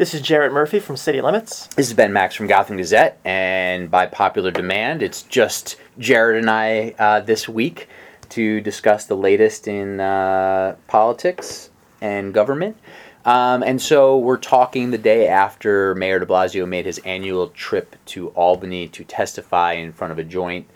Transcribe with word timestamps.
This 0.00 0.14
is 0.14 0.22
Jarrett 0.22 0.54
Murphy 0.54 0.80
from 0.80 0.96
City 0.96 1.20
Limits. 1.20 1.66
This 1.76 1.88
is 1.88 1.92
Ben 1.92 2.10
Max 2.10 2.34
from 2.34 2.46
Gotham 2.46 2.78
Gazette, 2.78 3.20
and 3.22 3.90
by 3.90 4.06
popular 4.06 4.50
demand, 4.50 5.02
it's 5.02 5.24
just 5.24 5.76
Jarrett 5.98 6.38
and 6.38 6.48
I 6.48 6.94
uh, 6.98 7.20
this 7.20 7.46
week 7.46 7.86
to 8.30 8.62
discuss 8.62 9.04
the 9.04 9.14
latest 9.14 9.68
in 9.68 10.00
uh, 10.00 10.76
politics 10.86 11.68
and 12.00 12.32
government. 12.32 12.78
Um, 13.26 13.62
and 13.62 13.82
so 13.82 14.16
we're 14.16 14.38
talking 14.38 14.90
the 14.90 14.96
day 14.96 15.28
after 15.28 15.94
Mayor 15.94 16.18
de 16.18 16.24
Blasio 16.24 16.66
made 16.66 16.86
his 16.86 16.96
annual 17.00 17.48
trip 17.48 17.94
to 18.06 18.28
Albany 18.28 18.88
to 18.88 19.04
testify 19.04 19.74
in 19.74 19.92
front 19.92 20.14
of 20.14 20.18
a 20.18 20.24
joint 20.24 20.66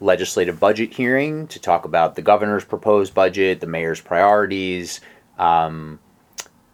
legislative 0.00 0.58
budget 0.58 0.94
hearing 0.94 1.46
to 1.46 1.60
talk 1.60 1.84
about 1.84 2.16
the 2.16 2.22
governor's 2.22 2.64
proposed 2.64 3.14
budget, 3.14 3.60
the 3.60 3.68
mayor's 3.68 4.00
priorities. 4.00 5.00
Um, 5.38 6.00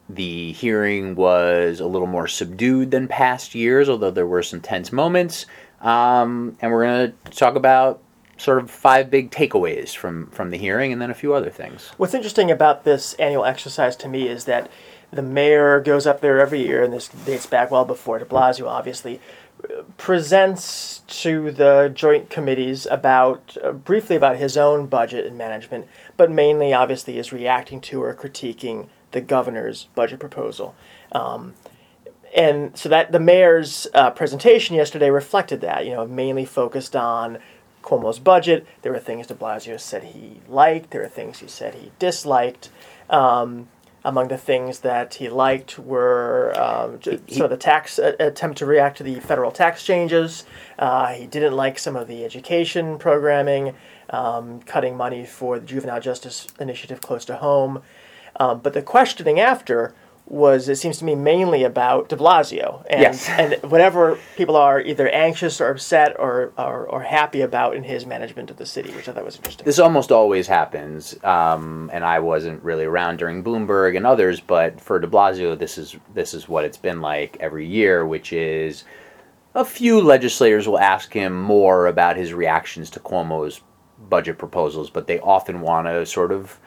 the 0.08 0.52
hearing 0.52 1.14
was 1.14 1.80
a 1.80 1.86
little 1.86 2.06
more 2.06 2.28
subdued 2.28 2.90
than 2.90 3.08
past 3.08 3.54
years, 3.54 3.88
although 3.88 4.10
there 4.10 4.26
were 4.26 4.42
some 4.42 4.60
tense 4.60 4.92
moments. 4.92 5.46
Um, 5.80 6.56
and 6.60 6.72
we're 6.72 6.84
going 6.84 7.12
to 7.12 7.30
talk 7.30 7.56
about 7.56 8.02
sort 8.36 8.58
of 8.58 8.70
five 8.70 9.10
big 9.10 9.30
takeaways 9.30 9.94
from, 9.94 10.26
from 10.28 10.50
the 10.50 10.58
hearing 10.58 10.92
and 10.92 11.00
then 11.00 11.10
a 11.10 11.14
few 11.14 11.34
other 11.34 11.50
things. 11.50 11.92
What's 11.96 12.14
interesting 12.14 12.50
about 12.50 12.84
this 12.84 13.14
annual 13.14 13.44
exercise 13.44 13.96
to 13.96 14.08
me 14.08 14.28
is 14.28 14.44
that 14.46 14.70
the 15.10 15.22
mayor 15.22 15.80
goes 15.80 16.06
up 16.06 16.20
there 16.20 16.40
every 16.40 16.60
year, 16.60 16.82
and 16.82 16.92
this 16.92 17.08
dates 17.08 17.46
back 17.46 17.70
well 17.70 17.84
before 17.84 18.18
de 18.18 18.24
Blasio, 18.24 18.66
obviously, 18.66 19.20
presents 19.96 21.02
to 21.06 21.52
the 21.52 21.90
joint 21.94 22.30
committees 22.30 22.86
about 22.90 23.56
uh, 23.62 23.72
briefly 23.72 24.16
about 24.16 24.36
his 24.36 24.56
own 24.56 24.86
budget 24.86 25.24
and 25.24 25.38
management, 25.38 25.86
but 26.16 26.30
mainly, 26.30 26.72
obviously, 26.72 27.16
is 27.16 27.32
reacting 27.32 27.80
to 27.80 28.02
or 28.02 28.12
critiquing 28.14 28.88
the 29.14 29.20
governor's 29.20 29.88
budget 29.94 30.20
proposal. 30.20 30.74
Um, 31.12 31.54
and 32.36 32.76
so 32.76 32.88
that 32.88 33.12
the 33.12 33.20
mayor's 33.20 33.86
uh, 33.94 34.10
presentation 34.10 34.76
yesterday 34.76 35.08
reflected 35.08 35.60
that, 35.62 35.86
you 35.86 35.92
know, 35.92 36.06
mainly 36.06 36.44
focused 36.44 36.96
on 36.96 37.38
Cuomo's 37.82 38.18
budget. 38.18 38.66
There 38.82 38.92
were 38.92 38.98
things 38.98 39.28
de 39.28 39.34
Blasio 39.34 39.78
said 39.80 40.02
he 40.04 40.40
liked, 40.48 40.90
there 40.90 41.02
were 41.02 41.08
things 41.08 41.38
he 41.38 41.48
said 41.48 41.74
he 41.74 41.92
disliked. 41.98 42.70
Um, 43.08 43.68
among 44.06 44.28
the 44.28 44.36
things 44.36 44.80
that 44.80 45.14
he 45.14 45.30
liked 45.30 45.78
were 45.78 46.52
um, 46.60 47.00
some 47.28 47.44
of 47.44 47.50
the 47.50 47.56
tax 47.56 47.98
uh, 47.98 48.12
attempt 48.20 48.58
to 48.58 48.66
react 48.66 48.98
to 48.98 49.02
the 49.02 49.18
federal 49.20 49.50
tax 49.50 49.84
changes. 49.84 50.44
Uh, 50.78 51.08
he 51.14 51.26
didn't 51.26 51.54
like 51.54 51.78
some 51.78 51.96
of 51.96 52.06
the 52.06 52.24
education 52.24 52.98
programming, 52.98 53.74
um, 54.10 54.60
cutting 54.60 54.94
money 54.96 55.24
for 55.24 55.58
the 55.58 55.64
juvenile 55.64 56.00
justice 56.00 56.48
initiative 56.60 57.00
close 57.00 57.24
to 57.24 57.36
home. 57.36 57.82
Um, 58.40 58.60
but 58.60 58.72
the 58.72 58.82
questioning 58.82 59.40
after 59.40 59.94
was 60.26 60.70
it 60.70 60.76
seems 60.76 60.98
to 60.98 61.04
me 61.04 61.14
mainly 61.14 61.64
about 61.64 62.08
De 62.08 62.16
Blasio 62.16 62.82
and 62.88 63.02
Yes. 63.02 63.28
and 63.38 63.54
whatever 63.70 64.18
people 64.36 64.56
are 64.56 64.80
either 64.80 65.06
anxious 65.08 65.60
or 65.60 65.68
upset 65.68 66.16
or, 66.18 66.52
or 66.56 66.86
or 66.86 67.02
happy 67.02 67.42
about 67.42 67.76
in 67.76 67.82
his 67.82 68.06
management 68.06 68.50
of 68.50 68.56
the 68.56 68.64
city, 68.64 68.90
which 68.92 69.08
I 69.08 69.12
thought 69.12 69.24
was 69.24 69.36
interesting. 69.36 69.66
This 69.66 69.78
almost 69.78 70.10
always 70.10 70.46
happens, 70.46 71.22
um, 71.24 71.90
and 71.92 72.04
I 72.04 72.20
wasn't 72.20 72.62
really 72.62 72.84
around 72.84 73.18
during 73.18 73.44
Bloomberg 73.44 73.96
and 73.96 74.06
others, 74.06 74.40
but 74.40 74.80
for 74.80 74.98
De 74.98 75.06
Blasio, 75.06 75.58
this 75.58 75.76
is 75.76 75.96
this 76.14 76.32
is 76.32 76.48
what 76.48 76.64
it's 76.64 76.78
been 76.78 77.02
like 77.02 77.36
every 77.40 77.66
year, 77.66 78.06
which 78.06 78.32
is 78.32 78.84
a 79.54 79.64
few 79.64 80.00
legislators 80.00 80.66
will 80.66 80.80
ask 80.80 81.12
him 81.12 81.38
more 81.40 81.86
about 81.86 82.16
his 82.16 82.32
reactions 82.32 82.90
to 82.90 83.00
Cuomo's 83.00 83.60
budget 84.08 84.38
proposals, 84.38 84.90
but 84.90 85.06
they 85.06 85.20
often 85.20 85.60
want 85.60 85.86
to 85.86 86.04
sort 86.06 86.32
of 86.32 86.58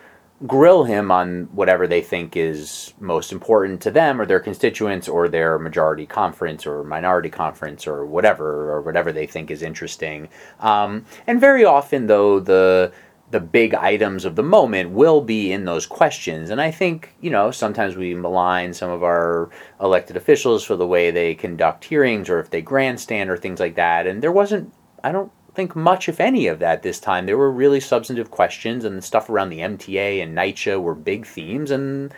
grill 0.46 0.84
him 0.84 1.10
on 1.10 1.46
whatever 1.52 1.88
they 1.88 2.02
think 2.02 2.38
is 2.38 2.94
most 3.00 3.32
important 3.32 3.82
to 3.82 3.90
them 3.90 4.22
or 4.22 4.26
their 4.26 4.40
constituents 4.40 5.08
or 5.08 5.28
their 5.28 5.58
majority 5.58 6.06
conference 6.06 6.68
or 6.68 6.84
minority 6.84 7.30
conference 7.30 7.88
or 7.88 8.06
whatever 8.06 8.72
or 8.72 8.82
whatever 8.82 9.12
they 9.12 9.26
think 9.26 9.50
is 9.50 9.64
interesting. 9.64 10.30
Um, 10.60 11.06
and 11.26 11.42
very 11.42 11.66
often, 11.66 12.08
though, 12.08 12.40
the 12.40 12.92
the 13.30 13.40
big 13.42 13.74
items 13.74 14.24
of 14.24 14.36
the 14.38 14.44
moment 14.44 14.90
will 14.92 15.20
be 15.20 15.52
in 15.52 15.66
those 15.66 15.86
questions. 15.86 16.50
And 16.50 16.62
I 16.62 16.72
think, 16.72 17.14
you 17.20 17.30
know, 17.30 17.52
sometimes 17.52 17.98
we 17.98 18.16
malign 18.16 18.74
some 18.74 18.90
of 18.90 19.04
our 19.04 19.50
elected 19.82 20.16
officials 20.16 20.64
for 20.64 20.78
the 20.78 20.88
way 20.88 21.12
they 21.12 21.36
conduct 21.36 21.84
hearings 21.84 22.30
or 22.30 22.40
if 22.40 22.50
they 22.50 22.62
grandstand 22.62 23.30
or 23.30 23.36
things 23.36 23.60
like 23.60 23.76
that. 23.76 24.08
And 24.08 24.22
there 24.22 24.32
wasn't, 24.32 24.74
I 25.04 25.12
don't 25.12 25.30
think 25.58 25.76
much, 25.76 26.08
if 26.08 26.20
any, 26.20 26.46
of 26.46 26.60
that 26.60 26.84
this 26.84 27.00
time. 27.00 27.26
There 27.26 27.38
were 27.38 27.52
really 27.52 27.80
substantive 27.80 28.30
questions, 28.30 28.86
and 28.86 28.96
the 28.98 29.02
stuff 29.02 29.28
around 29.28 29.50
the 29.50 29.60
MTA 29.60 30.22
and 30.22 30.38
NYCHA 30.38 30.80
were 30.82 30.94
big 30.94 31.26
themes, 31.26 31.72
and 31.72 32.14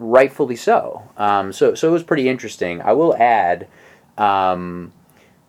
rightfully 0.00 0.56
so. 0.56 1.08
Um, 1.16 1.52
so, 1.52 1.76
so 1.76 1.88
it 1.88 1.92
was 1.92 2.02
pretty 2.02 2.28
interesting. 2.28 2.82
I 2.82 2.92
will 2.92 3.16
add, 3.16 3.68
um, 4.18 4.92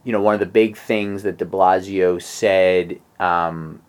you 0.03 0.11
know, 0.11 0.21
one 0.21 0.35
of 0.35 0.39
the 0.39 0.45
big 0.45 0.77
things 0.77 1.23
that 1.23 1.37
De 1.37 1.45
Blasio 1.45 2.21
said. 2.21 3.01
Um, 3.19 3.81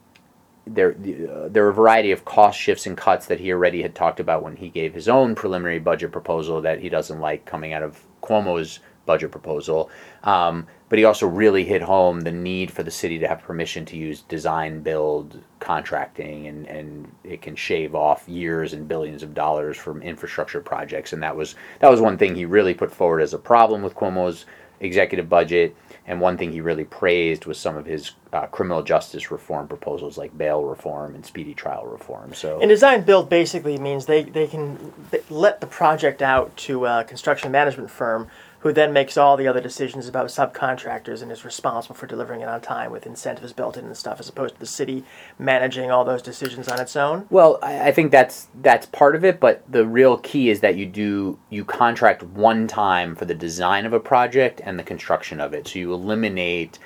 there, 0.66 0.93
uh, 0.93 1.49
there 1.50 1.65
were 1.65 1.69
a 1.69 1.75
variety 1.75 2.11
of 2.11 2.25
cost 2.25 2.59
shifts 2.59 2.87
and 2.87 2.97
cuts 2.97 3.26
that 3.26 3.38
he 3.38 3.53
already 3.53 3.82
had 3.82 3.94
talked 3.94 4.19
about 4.19 4.43
when 4.43 4.56
he 4.56 4.71
gave 4.71 4.94
his 4.94 5.11
own 5.11 5.34
preliminary 5.34 5.78
budget 5.78 6.11
proposal 6.11 6.62
that 6.62 6.81
he 6.81 6.88
doesn't 6.88 7.21
like 7.21 7.44
coming 7.44 7.75
out 7.75 7.82
of 7.82 8.03
Cuomo's 8.22 8.81
budget 9.05 9.31
proposal. 9.31 9.91
Um, 10.22 10.66
but 10.89 10.99
he 10.99 11.05
also 11.05 11.27
really 11.27 11.65
hit 11.65 11.83
home 11.83 12.21
the 12.21 12.33
need 12.33 12.71
for 12.71 12.83
the 12.83 12.91
city 12.91 13.19
to 13.19 13.27
have 13.27 13.43
permission 13.43 13.84
to 13.87 13.97
use 13.97 14.22
design 14.22 14.81
build 14.81 15.41
contracting 15.59 16.47
and, 16.47 16.67
and 16.67 17.11
it 17.25 17.41
can 17.41 17.56
shave 17.56 17.95
off 17.95 18.28
years 18.28 18.72
and 18.75 18.87
billions 18.87 19.23
of 19.23 19.34
dollars 19.34 19.77
from 19.77 20.03
infrastructure 20.03 20.61
projects. 20.61 21.12
And 21.12 21.23
that 21.23 21.37
was 21.37 21.55
that 21.81 21.91
was 21.91 22.00
one 22.00 22.19
thing 22.19 22.34
he 22.34 22.44
really 22.44 22.75
put 22.75 22.93
forward 22.93 23.21
as 23.21 23.34
a 23.34 23.39
problem 23.39 23.83
with 23.83 23.94
Cuomo's 23.94 24.44
executive 24.81 25.28
budget. 25.28 25.75
And 26.06 26.21
one 26.21 26.37
thing 26.37 26.53
he 26.53 26.61
really 26.61 26.84
praised 26.84 27.47
was 27.47 27.59
some 27.59 27.77
of 27.77 27.87
his 27.87 28.12
uh, 28.34 28.47
criminal 28.47 28.83
justice 28.83 29.31
reform 29.31 29.67
proposals 29.67 30.19
like 30.19 30.37
bail 30.37 30.62
reform 30.62 31.15
and 31.15 31.25
speedy 31.25 31.55
trial 31.55 31.87
reform. 31.87 32.34
So 32.34 32.61
And 32.61 32.69
design 32.69 33.03
build 33.05 33.31
basically 33.31 33.78
means 33.78 34.05
they, 34.05 34.25
they 34.25 34.47
can 34.47 34.93
let 35.31 35.62
the 35.62 35.67
project 35.67 36.21
out 36.21 36.55
to 36.59 36.84
a 36.84 37.05
construction 37.05 37.50
management 37.50 37.91
firm 37.91 38.28
who 38.64 38.72
then 38.72 38.94
makes 38.94 39.19
all 39.19 39.36
the 39.36 39.47
other 39.47 39.60
decisions 39.60 40.08
about 40.08 40.28
subcontractors 40.28 41.20
and 41.20 41.30
is 41.30 41.44
responsible 41.44 41.94
for 41.94 42.06
delivering 42.06 42.41
it 42.41 42.48
on 42.48 42.62
time 42.62 42.91
with 42.91 43.04
incentives 43.04 43.52
built 43.52 43.76
in 43.76 43.84
and 43.84 43.94
stuff, 43.94 44.19
as 44.19 44.26
opposed 44.26 44.54
to 44.54 44.60
the 44.60 44.66
city 44.66 45.04
managing 45.38 45.91
all 45.91 46.02
those 46.02 46.22
decisions 46.22 46.66
on 46.66 46.80
its 46.80 46.97
own. 46.97 47.26
Well, 47.28 47.58
I, 47.62 47.88
I 47.88 47.92
think 47.92 48.10
that's 48.10 48.48
that's 48.62 48.86
part 48.86 49.14
of 49.16 49.25
it, 49.25 49.38
but 49.38 49.70
the 49.70 49.86
real 49.86 50.16
key 50.16 50.48
is 50.48 50.60
that 50.60 50.76
you 50.76 50.86
do 50.86 51.38
you 51.50 51.62
contract 51.62 52.22
one 52.22 52.66
time 52.66 53.14
for 53.14 53.26
the 53.26 53.34
design 53.34 53.84
of 53.84 53.92
a 53.92 54.00
project 54.00 54.62
and 54.64 54.78
the 54.78 54.82
construction 54.82 55.42
of 55.42 55.52
it. 55.52 55.69
So 55.69 55.78
you 55.78 55.92
eliminate 55.92 56.78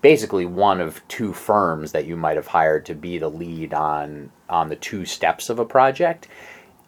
basically 0.00 0.46
one 0.46 0.80
of 0.80 1.06
two 1.08 1.34
firms 1.34 1.92
that 1.92 2.06
you 2.06 2.16
might 2.16 2.36
have 2.36 2.46
hired 2.46 2.86
to 2.86 2.94
be 2.94 3.18
the 3.18 3.28
lead 3.28 3.74
on 3.74 4.32
on 4.48 4.70
the 4.70 4.76
two 4.76 5.04
steps 5.04 5.50
of 5.50 5.58
a 5.58 5.66
project. 5.66 6.26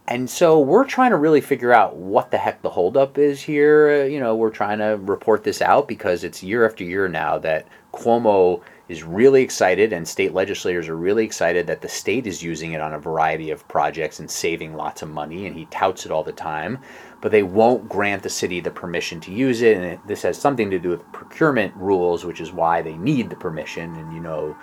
And 0.07 0.29
so 0.29 0.61
we're 0.61 0.85
trying 0.85 1.13
to 1.13 1.17
really 1.17 1.41
figure 1.41 1.73
out 1.73 1.97
what 1.97 2.31
the 2.31 2.37
heck 2.37 2.61
the 2.61 2.69
holdup 2.69 3.17
is 3.17 3.41
here. 3.41 4.03
Uh, 4.03 4.05
you 4.05 4.21
know, 4.21 4.35
we're 4.35 4.51
trying 4.51 4.79
to 4.79 4.99
report 5.01 5.45
this 5.45 5.63
out 5.63 5.89
because 5.89 6.25
it's 6.25 6.43
year 6.43 6.67
after 6.67 6.85
year 6.85 7.09
now 7.09 7.39
that 7.39 7.67
Cuomo 7.95 8.61
is 8.89 9.03
really 9.03 9.43
excited 9.43 9.95
and 9.95 10.07
state 10.07 10.35
legislators 10.35 10.91
are 10.91 10.97
really 10.97 11.25
excited 11.25 11.67
that 11.67 11.81
the 11.81 11.89
state 11.89 12.27
is 12.27 12.43
using 12.43 12.73
it 12.73 12.83
on 12.83 12.93
a 12.93 12.99
variety 12.99 13.51
of 13.51 13.67
projects 13.67 14.21
and 14.21 14.31
saving 14.31 14.75
lots 14.75 15.01
of 15.01 15.09
money 15.09 15.47
and 15.47 15.57
he 15.57 15.65
touts 15.67 16.05
it 16.05 16.13
all 16.13 16.23
the 16.23 16.33
time. 16.33 16.79
But 17.23 17.33
they 17.33 17.43
won't 17.43 17.89
grant 17.89 18.23
the 18.23 18.29
city 18.29 18.61
the 18.61 18.71
permission 18.71 19.21
to 19.21 19.33
use 19.33 19.63
it 19.63 19.79
and 19.79 19.99
this 20.07 20.21
has 20.23 20.37
something 20.37 20.71
to 20.71 20.79
do 20.79 20.91
with 20.91 21.13
procurement 21.13 21.75
rules 21.77 22.27
which 22.27 22.43
is 22.43 22.53
why 22.53 22.83
they 22.83 22.97
need 22.99 23.31
the 23.31 23.37
permission. 23.37 23.95
And 23.97 24.13
you 24.13 24.21
know 24.21 24.55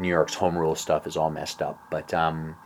new 0.00 0.08
york's 0.08 0.34
home 0.34 0.56
rule 0.56 0.74
stuff 0.74 1.06
is 1.06 1.16
all 1.16 1.30
messed 1.30 1.62
up. 1.62 1.80
But 1.88 2.12
um, 2.12 2.56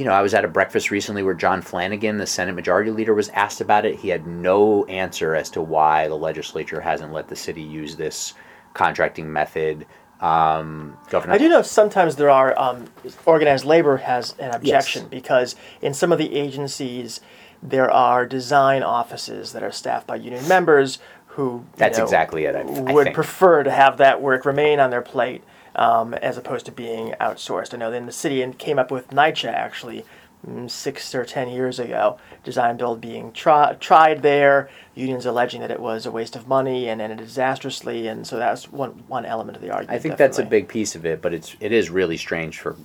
you 0.00 0.06
know, 0.06 0.12
I 0.12 0.22
was 0.22 0.32
at 0.32 0.46
a 0.46 0.48
breakfast 0.48 0.90
recently 0.90 1.22
where 1.22 1.34
John 1.34 1.60
Flanagan, 1.60 2.16
the 2.16 2.26
Senate 2.26 2.54
Majority 2.54 2.90
Leader, 2.90 3.12
was 3.12 3.28
asked 3.28 3.60
about 3.60 3.84
it. 3.84 3.96
He 3.96 4.08
had 4.08 4.26
no 4.26 4.86
answer 4.86 5.34
as 5.34 5.50
to 5.50 5.60
why 5.60 6.08
the 6.08 6.14
legislature 6.16 6.80
hasn't 6.80 7.12
let 7.12 7.28
the 7.28 7.36
city 7.36 7.60
use 7.60 7.96
this 7.96 8.32
contracting 8.72 9.30
method. 9.30 9.84
Um, 10.22 10.96
Governor, 11.10 11.34
I 11.34 11.38
do 11.38 11.50
know 11.50 11.60
sometimes 11.60 12.16
there 12.16 12.30
are 12.30 12.58
um, 12.58 12.86
organized 13.26 13.66
labor 13.66 13.98
has 13.98 14.34
an 14.38 14.52
objection 14.54 15.06
because 15.08 15.54
in 15.82 15.92
some 15.92 16.12
of 16.12 16.18
the 16.18 16.34
agencies 16.34 17.20
there 17.62 17.90
are 17.90 18.24
design 18.24 18.82
offices 18.82 19.52
that 19.52 19.62
are 19.62 19.70
staffed 19.72 20.06
by 20.06 20.16
union 20.16 20.48
members 20.48 20.98
who 21.26 21.66
That's 21.76 21.98
know, 21.98 22.04
exactly 22.04 22.44
it, 22.46 22.56
I- 22.56 22.60
I 22.60 22.92
would 22.92 23.04
think. 23.04 23.14
prefer 23.14 23.64
to 23.64 23.70
have 23.70 23.98
that 23.98 24.22
work 24.22 24.46
remain 24.46 24.80
on 24.80 24.88
their 24.88 25.02
plate 25.02 25.44
um, 25.76 26.14
as 26.14 26.36
opposed 26.36 26.66
to 26.66 26.72
being 26.72 27.14
outsourced. 27.20 27.74
I 27.74 27.78
know 27.78 27.92
in 27.92 28.06
the 28.06 28.12
city 28.12 28.42
and 28.42 28.58
came 28.58 28.78
up 28.78 28.90
with 28.90 29.10
NYCHA 29.10 29.52
actually 29.52 30.04
mm, 30.46 30.70
six 30.70 31.14
or 31.14 31.24
ten 31.24 31.48
years 31.48 31.78
ago, 31.78 32.18
design 32.44 32.76
build 32.76 33.00
being 33.00 33.32
try, 33.32 33.74
tried 33.74 34.22
there, 34.22 34.68
unions 34.94 35.26
alleging 35.26 35.60
that 35.60 35.70
it 35.70 35.80
was 35.80 36.06
a 36.06 36.10
waste 36.10 36.36
of 36.36 36.48
money 36.48 36.88
and 36.88 37.00
ended 37.00 37.18
disastrously, 37.18 38.08
and 38.08 38.26
so 38.26 38.36
that's 38.36 38.70
one 38.70 39.04
one 39.08 39.24
element 39.24 39.56
of 39.56 39.62
the 39.62 39.70
argument. 39.70 39.96
I 39.96 39.98
think 39.98 40.16
that's 40.16 40.38
a 40.38 40.44
big 40.44 40.68
piece 40.68 40.94
of 40.94 41.06
it, 41.06 41.22
but 41.22 41.34
it's 41.34 41.56
it 41.60 41.72
is 41.72 41.90
really 41.90 42.16
strange 42.16 42.58
for 42.58 42.76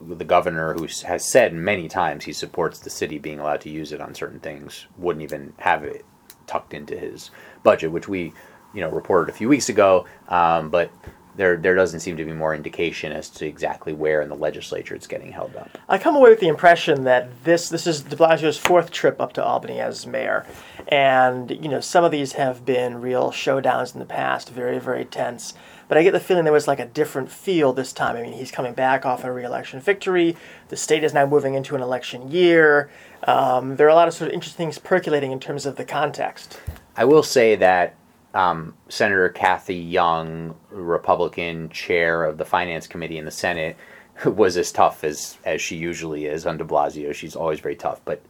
the 0.00 0.24
governor 0.24 0.74
who 0.74 0.86
has 1.06 1.24
said 1.24 1.52
many 1.54 1.88
times 1.88 2.24
he 2.24 2.32
supports 2.32 2.78
the 2.78 2.90
city 2.90 3.18
being 3.18 3.38
allowed 3.38 3.60
to 3.62 3.70
use 3.70 3.92
it 3.92 4.00
on 4.00 4.14
certain 4.14 4.40
things 4.40 4.86
wouldn't 4.98 5.22
even 5.22 5.52
have 5.58 5.84
it 5.84 6.04
tucked 6.46 6.74
into 6.74 6.96
his 6.96 7.30
budget, 7.62 7.90
which 7.90 8.08
we, 8.08 8.32
you 8.74 8.80
know, 8.80 8.90
reported 8.90 9.32
a 9.32 9.36
few 9.36 9.48
weeks 9.48 9.68
ago. 9.68 10.06
Um, 10.28 10.68
but 10.70 10.90
there 11.36 11.56
there 11.56 11.74
doesn't 11.74 12.00
seem 12.00 12.16
to 12.16 12.24
be 12.24 12.32
more 12.32 12.54
indication 12.54 13.12
as 13.12 13.28
to 13.30 13.46
exactly 13.46 13.92
where 13.92 14.22
in 14.22 14.28
the 14.28 14.36
legislature 14.36 14.94
it's 14.94 15.06
getting 15.06 15.32
held 15.32 15.56
up. 15.56 15.78
I 15.88 15.98
come 15.98 16.16
away 16.16 16.30
with 16.30 16.40
the 16.40 16.48
impression 16.48 17.04
that 17.04 17.44
this 17.44 17.68
this 17.68 17.86
is 17.86 18.02
De 18.02 18.16
Blasio's 18.16 18.58
fourth 18.58 18.90
trip 18.90 19.20
up 19.20 19.32
to 19.34 19.44
Albany 19.44 19.80
as 19.80 20.06
mayor, 20.06 20.46
and 20.88 21.50
you 21.50 21.68
know 21.68 21.80
some 21.80 22.04
of 22.04 22.12
these 22.12 22.32
have 22.32 22.64
been 22.64 23.00
real 23.00 23.30
showdowns 23.30 23.94
in 23.94 24.00
the 24.00 24.06
past, 24.06 24.50
very 24.50 24.78
very 24.78 25.04
tense. 25.04 25.54
But 25.86 25.98
I 25.98 26.02
get 26.02 26.12
the 26.12 26.20
feeling 26.20 26.44
there 26.44 26.52
was 26.52 26.66
like 26.68 26.80
a 26.80 26.86
different 26.86 27.30
feel 27.30 27.72
this 27.72 27.92
time. 27.92 28.16
I 28.16 28.22
mean, 28.22 28.32
he's 28.32 28.50
coming 28.50 28.72
back 28.72 29.04
off 29.04 29.22
a 29.22 29.30
re-election 29.30 29.80
victory. 29.80 30.34
The 30.68 30.76
state 30.76 31.04
is 31.04 31.12
now 31.12 31.26
moving 31.26 31.54
into 31.54 31.76
an 31.76 31.82
election 31.82 32.30
year. 32.30 32.90
Um, 33.24 33.76
there 33.76 33.86
are 33.86 33.90
a 33.90 33.94
lot 33.94 34.08
of 34.08 34.14
sort 34.14 34.28
of 34.28 34.34
interesting 34.34 34.66
things 34.66 34.78
percolating 34.78 35.30
in 35.30 35.40
terms 35.40 35.66
of 35.66 35.76
the 35.76 35.84
context. 35.84 36.58
I 36.96 37.04
will 37.04 37.22
say 37.22 37.54
that 37.56 37.96
um, 38.34 38.74
Senator 38.88 39.28
Kathy 39.28 39.76
Young, 39.76 40.54
Republican 40.70 41.68
chair 41.70 42.24
of 42.24 42.36
the 42.36 42.44
Finance 42.44 42.86
Committee 42.86 43.18
in 43.18 43.24
the 43.24 43.30
Senate, 43.30 43.76
was 44.26 44.56
as 44.56 44.72
tough 44.72 45.04
as 45.04 45.38
as 45.44 45.60
she 45.60 45.76
usually 45.76 46.26
is 46.26 46.46
on 46.46 46.58
De 46.58 46.64
Blasio. 46.64 47.14
She's 47.14 47.36
always 47.36 47.60
very 47.60 47.76
tough, 47.76 48.00
but 48.04 48.22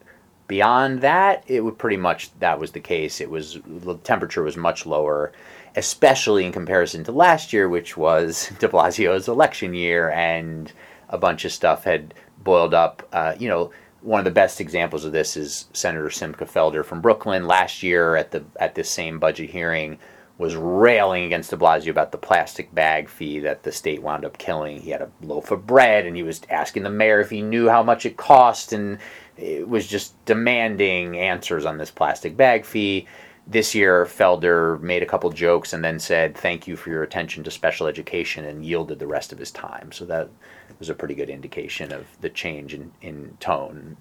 beyond 0.47 1.01
that, 1.01 1.43
it 1.47 1.63
would 1.63 1.79
pretty 1.79 1.97
much 1.97 2.39
that 2.39 2.61
was 2.61 2.73
the 2.73 2.81
case. 2.81 3.21
It 3.21 3.31
was 3.31 3.59
the 3.67 3.97
temperature 3.99 4.43
was 4.43 4.57
much 4.57 4.87
lower, 4.87 5.33
especially 5.77 6.45
in 6.45 6.53
comparison 6.53 7.05
to 7.05 7.13
last 7.13 7.53
year, 7.53 7.69
which 7.69 7.97
was 7.97 8.53
De 8.59 8.69
Blasio's 8.69 9.29
election 9.29 9.75
year, 9.75 10.11
and 10.11 10.71
a 11.09 11.19
bunch 11.19 11.45
of 11.45 11.53
stuff 11.53 11.85
had 11.85 12.15
boiled 12.39 12.75
up. 12.75 13.09
Uh, 13.13 13.35
you 13.39 13.49
know 13.49 13.71
one 14.05 14.21
of 14.21 14.25
the 14.25 14.31
best 14.31 14.61
examples 14.61 15.07
of 15.07 15.13
this 15.13 15.35
is 15.35 15.67
Senator 15.73 16.11
Simcha 16.11 16.45
Felder 16.45 16.85
from 16.85 17.01
Brooklyn 17.01 17.47
last 17.47 17.83
year 17.83 18.17
at 18.17 18.33
the 18.33 18.45
at 18.61 18.75
this 18.75 18.91
same 18.91 19.19
budget 19.19 19.51
hearing 19.51 19.99
was 20.37 20.57
railing 20.57 21.25
against 21.25 21.51
de 21.51 21.57
Blasio 21.57 21.89
about 21.89 22.13
the 22.13 22.19
plastic 22.19 22.75
bag 22.75 23.09
fee 23.09 23.39
that 23.39 23.63
the 23.63 23.73
state 23.73 24.03
wound 24.03 24.25
up 24.25 24.37
killing. 24.37 24.81
He 24.81 24.91
had 24.91 25.01
a 25.01 25.11
loaf 25.23 25.51
of 25.51 25.67
bread 25.67 26.05
and 26.07 26.17
he 26.17 26.23
was 26.23 26.43
asking 26.51 26.83
the 26.83 26.91
mayor 26.91 27.21
if 27.21 27.31
he 27.31 27.41
knew 27.41 27.69
how 27.69 27.83
much 27.83 28.05
it 28.05 28.17
cost 28.17 28.73
and 28.73 28.99
it 29.37 29.69
was 29.69 29.87
just 29.87 30.23
demanding 30.27 31.17
answers 31.17 31.65
on 31.65 31.79
this 31.79 31.91
plastic 31.91 32.37
bag 32.37 32.65
fee. 32.65 33.07
This 33.47 33.75
year, 33.75 34.07
Felder 34.07 34.81
made 34.81 35.03
a 35.03 35.07
couple 35.07 35.31
jokes 35.31 35.73
and 35.73 35.85
then 35.85 35.99
said, 35.99 36.37
Thank 36.37 36.67
you 36.67 36.77
for 36.77 36.91
your 36.91 37.03
attention 37.03 37.45
to 37.45 37.51
special 37.51 37.87
education 37.87 38.45
and 38.45 38.65
yielded 38.65 38.99
the 38.99 39.07
rest 39.07 39.33
of 39.33 39.39
his 39.39 39.51
time. 39.51 39.93
So 39.93 40.05
that 40.07 40.31
was 40.79 40.89
a 40.89 40.95
pretty 40.95 41.15
good 41.15 41.29
indication 41.29 41.93
of 41.93 42.07
the 42.21 42.31
change 42.31 42.73
in, 42.73 42.93
in 43.03 43.37
tone 43.41 43.97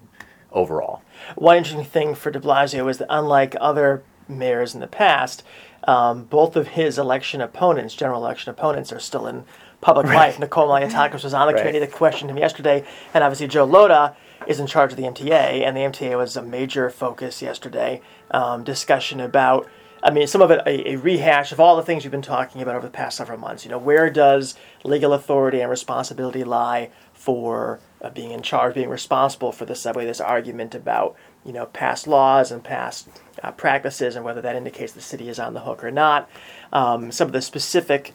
overall. 0.50 1.02
One 1.34 1.58
interesting 1.58 1.84
thing 1.84 2.14
for 2.14 2.30
de 2.30 2.40
Blasio 2.40 2.88
is 2.88 2.98
that 2.98 3.08
unlike 3.10 3.54
other 3.60 4.02
mayors 4.28 4.74
in 4.74 4.80
the 4.80 4.86
past, 4.86 5.42
um, 5.86 6.24
both 6.24 6.56
of 6.56 6.68
his 6.68 6.98
election 6.98 7.40
opponents, 7.40 7.94
general 7.94 8.24
election 8.24 8.50
opponents, 8.50 8.92
are 8.92 9.00
still 9.00 9.26
in 9.26 9.44
public 9.80 10.06
right. 10.06 10.16
life. 10.16 10.38
Nicole 10.38 10.68
Malliotakis 10.68 11.22
was 11.22 11.34
on 11.34 11.46
the 11.46 11.52
right. 11.52 11.60
committee 11.60 11.80
that 11.80 11.92
questioned 11.92 12.30
him 12.30 12.38
yesterday, 12.38 12.84
and 13.12 13.22
obviously 13.22 13.48
Joe 13.48 13.68
Lhota 13.68 14.14
is 14.46 14.60
in 14.60 14.66
charge 14.66 14.92
of 14.92 14.96
the 14.96 15.04
MTA, 15.04 15.62
and 15.64 15.76
the 15.76 15.80
MTA 15.80 16.16
was 16.16 16.36
a 16.36 16.42
major 16.42 16.90
focus 16.90 17.42
yesterday. 17.42 18.00
Um, 18.30 18.64
discussion 18.64 19.20
about 19.20 19.68
I 20.04 20.10
mean, 20.10 20.26
some 20.26 20.42
of 20.42 20.50
it 20.50 20.60
a, 20.66 20.90
a, 20.90 20.96
rehash 20.96 21.50
of 21.50 21.58
all 21.58 21.76
the 21.76 21.82
things 21.82 22.04
we've 22.04 22.10
been 22.10 22.20
talking 22.20 22.60
about 22.60 22.76
over 22.76 22.86
the 22.86 22.92
past 22.92 23.16
several 23.16 23.38
months. 23.38 23.64
You 23.64 23.70
know, 23.70 23.78
where 23.78 24.10
does 24.10 24.54
legal 24.84 25.14
authority 25.14 25.62
and 25.62 25.70
responsibility 25.70 26.44
lie 26.44 26.90
for 27.14 27.80
uh, 28.02 28.10
being 28.10 28.30
in 28.30 28.42
charge, 28.42 28.74
being 28.74 28.90
responsible 28.90 29.50
for 29.50 29.64
the 29.64 29.74
subway? 29.74 30.04
This 30.04 30.20
argument 30.20 30.74
about 30.74 31.16
you 31.42 31.54
know 31.54 31.64
past 31.64 32.06
laws 32.06 32.52
and 32.52 32.62
past 32.62 33.08
uh, 33.42 33.50
practices 33.52 34.14
and 34.14 34.26
whether 34.26 34.42
that 34.42 34.56
indicates 34.56 34.92
the 34.92 35.00
city 35.00 35.30
is 35.30 35.38
on 35.38 35.54
the 35.54 35.60
hook 35.60 35.82
or 35.82 35.90
not. 35.90 36.28
Um, 36.70 37.10
some 37.10 37.28
of 37.28 37.32
the 37.32 37.40
specific 37.40 38.12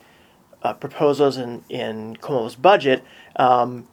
uh, 0.61 0.73
proposals 0.73 1.37
in 1.37 1.63
in 1.69 2.17
Cuomo's 2.17 2.55
budget. 2.55 3.03
Um, 3.35 3.87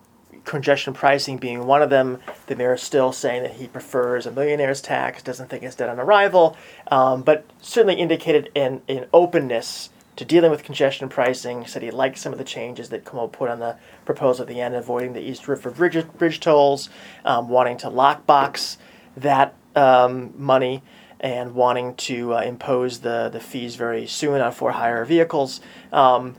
congestion 0.47 0.95
pricing 0.95 1.37
being 1.37 1.67
one 1.67 1.83
of 1.83 1.91
them. 1.91 2.21
The 2.47 2.57
mayor 2.57 2.75
is 2.75 2.83
still 2.83 3.13
saying 3.13 3.43
that 3.43 3.55
he 3.55 3.67
prefers 3.67 4.25
a 4.25 4.31
millionaire's 4.31 4.81
tax, 4.81 5.23
doesn't 5.23 5.51
think 5.51 5.63
it's 5.63 5.77
dead 5.77 5.91
on 5.91 6.01
arrival, 6.01 6.57
um, 6.91 7.23
but 7.23 7.45
certainly 7.61 7.97
indicated 7.97 8.51
an, 8.57 8.81
an 8.89 9.07
openness 9.13 9.91
to 10.15 10.25
dealing 10.25 10.51
with 10.51 10.65
congestion 10.65 11.11
pricing. 11.11 11.67
Said 11.67 11.83
he 11.83 11.91
liked 11.91 12.17
some 12.17 12.33
of 12.33 12.39
the 12.39 12.45
changes 12.45 12.89
that 12.89 13.05
Cuomo 13.05 13.31
put 13.31 13.51
on 13.51 13.59
the 13.59 13.77
proposal 14.07 14.45
at 14.45 14.49
the 14.49 14.61
end, 14.61 14.75
avoiding 14.75 15.13
the 15.13 15.21
East 15.21 15.47
River 15.47 15.71
bridge, 15.71 16.07
bridge 16.17 16.41
tolls, 16.41 16.89
um, 17.25 17.51
wanting 17.51 17.77
to 17.79 17.89
lockbox 17.89 18.79
that 19.17 19.55
um, 19.75 20.33
money 20.39 20.83
and 21.21 21.55
wanting 21.55 21.95
to 21.95 22.35
uh, 22.35 22.41
impose 22.41 23.01
the, 23.01 23.29
the 23.33 23.41
fees 23.41 23.75
very 23.77 24.07
soon 24.07 24.41
on 24.41 24.53
for 24.53 24.73
hire 24.73 25.05
vehicles. 25.05 25.61
Um, 25.93 26.37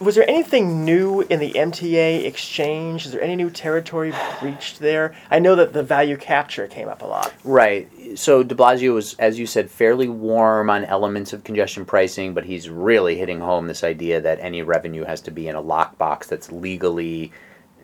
was 0.00 0.14
there 0.14 0.28
anything 0.28 0.84
new 0.84 1.22
in 1.22 1.40
the 1.40 1.52
MTA 1.52 2.24
exchange? 2.24 3.06
Is 3.06 3.12
there 3.12 3.22
any 3.22 3.36
new 3.36 3.50
territory 3.50 4.12
breached 4.40 4.78
there? 4.78 5.14
I 5.30 5.38
know 5.38 5.54
that 5.56 5.72
the 5.72 5.82
value 5.82 6.16
capture 6.16 6.66
came 6.66 6.88
up 6.88 7.02
a 7.02 7.06
lot. 7.06 7.34
Right. 7.44 7.88
So 8.18 8.42
de 8.42 8.54
Blasio 8.54 8.94
was, 8.94 9.14
as 9.14 9.38
you 9.38 9.46
said, 9.46 9.70
fairly 9.70 10.08
warm 10.08 10.70
on 10.70 10.84
elements 10.84 11.32
of 11.32 11.44
congestion 11.44 11.84
pricing, 11.84 12.34
but 12.34 12.44
he's 12.44 12.68
really 12.68 13.16
hitting 13.16 13.40
home 13.40 13.66
this 13.66 13.84
idea 13.84 14.20
that 14.20 14.38
any 14.40 14.62
revenue 14.62 15.04
has 15.04 15.20
to 15.22 15.30
be 15.30 15.48
in 15.48 15.56
a 15.56 15.62
lockbox 15.62 16.26
that's 16.26 16.50
legally 16.52 17.32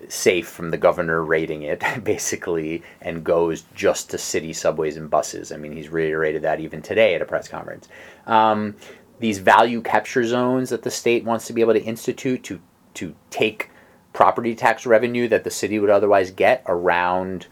safe 0.08 0.48
from 0.48 0.70
the 0.70 0.76
governor 0.76 1.22
rating 1.22 1.62
it, 1.62 1.82
basically, 2.04 2.82
and 3.00 3.24
goes 3.24 3.64
just 3.74 4.10
to 4.10 4.18
city 4.18 4.52
subways 4.52 4.96
and 4.96 5.10
buses. 5.10 5.52
I 5.52 5.56
mean, 5.56 5.72
he's 5.72 5.88
reiterated 5.88 6.42
that 6.42 6.60
even 6.60 6.82
today 6.82 7.14
at 7.14 7.22
a 7.22 7.24
press 7.24 7.48
conference. 7.48 7.88
Um, 8.26 8.76
these 9.20 9.38
value 9.38 9.80
capture 9.80 10.24
zones 10.24 10.70
that 10.70 10.82
the 10.82 10.90
state 10.90 11.24
wants 11.24 11.46
to 11.46 11.52
be 11.52 11.60
able 11.60 11.74
to 11.74 11.82
institute 11.82 12.42
to 12.44 12.60
to 12.94 13.14
take 13.30 13.70
property 14.12 14.54
tax 14.54 14.86
revenue 14.86 15.28
that 15.28 15.44
the 15.44 15.50
city 15.50 15.78
would 15.78 15.90
otherwise 15.90 16.30
get 16.30 16.62
around 16.66 17.46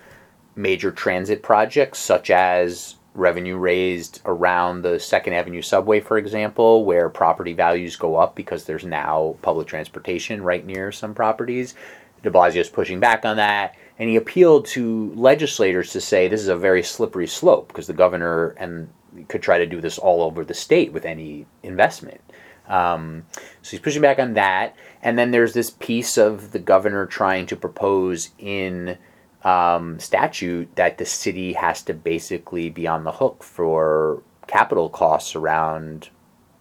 major 0.55 0.91
transit 0.91 1.43
projects 1.43 1.99
such 1.99 2.31
as 2.31 2.97
revenue 3.15 3.57
raised 3.57 4.21
around 4.25 4.83
the 4.83 4.99
Second 4.99 5.35
Avenue 5.35 5.63
subway, 5.63 6.01
for 6.01 6.17
example, 6.17 6.85
where 6.85 7.09
property 7.09 7.53
values 7.53 7.97
go 7.97 8.17
up 8.17 8.35
because 8.35 8.65
there's 8.65 8.85
now 8.85 9.37
public 9.43 9.67
transportation 9.67 10.43
right 10.43 10.65
near 10.65 10.91
some 10.93 11.15
properties. 11.15 11.75
De 12.23 12.31
Blasio 12.31 12.61
is 12.61 12.69
pushing 12.69 13.01
back 13.01 13.25
on 13.25 13.37
that, 13.37 13.75
and 13.99 14.09
he 14.09 14.17
appealed 14.17 14.65
to 14.67 15.13
legislators 15.15 15.91
to 15.91 16.01
say 16.01 16.29
this 16.29 16.41
is 16.41 16.49
a 16.49 16.57
very 16.57 16.83
slippery 16.83 17.27
slope 17.27 17.69
because 17.69 17.87
the 17.87 17.93
governor 17.93 18.51
and 18.59 18.89
could 19.29 19.43
try 19.43 19.59
to 19.59 19.67
do 19.67 19.81
this 19.81 19.99
all 19.99 20.23
over 20.23 20.45
the 20.45 20.55
state 20.55 20.93
with 20.93 21.05
any 21.05 21.47
investment. 21.63 22.21
Um, 22.69 23.27
so 23.61 23.73
he's 23.73 23.81
pushing 23.81 24.03
back 24.03 24.19
on 24.19 24.35
that. 24.35 24.75
And 25.03 25.19
then 25.19 25.31
there's 25.31 25.53
this 25.53 25.71
piece 25.71 26.17
of 26.17 26.53
the 26.53 26.59
governor 26.59 27.07
trying 27.07 27.47
to 27.47 27.57
propose 27.57 28.31
in 28.39 28.99
um, 29.45 29.99
statute 29.99 30.75
that 30.77 30.99
the 30.99 31.05
city 31.05 31.55
has 31.55 31.83
to 31.83 31.95
basically 31.95 32.71
be 32.71 32.87
on 32.87 33.05
the 33.05 33.13
hook 33.13 33.43
for 33.43 34.23
capital 34.47 34.89
costs 34.89 35.35
around 35.35 36.11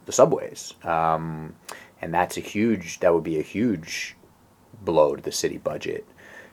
the 0.06 0.12
subways. 0.12 0.74
Um, 0.84 1.56
and 2.02 2.14
that's 2.14 2.38
a 2.38 2.42
huge, 2.42 3.00
that 3.00 3.14
would 3.14 3.24
be 3.24 3.40
a 3.40 3.44
huge 3.44 4.16
blow 4.82 5.16
to 5.16 5.22
the 5.22 5.32
city 5.32 5.58
budget. 5.58 6.06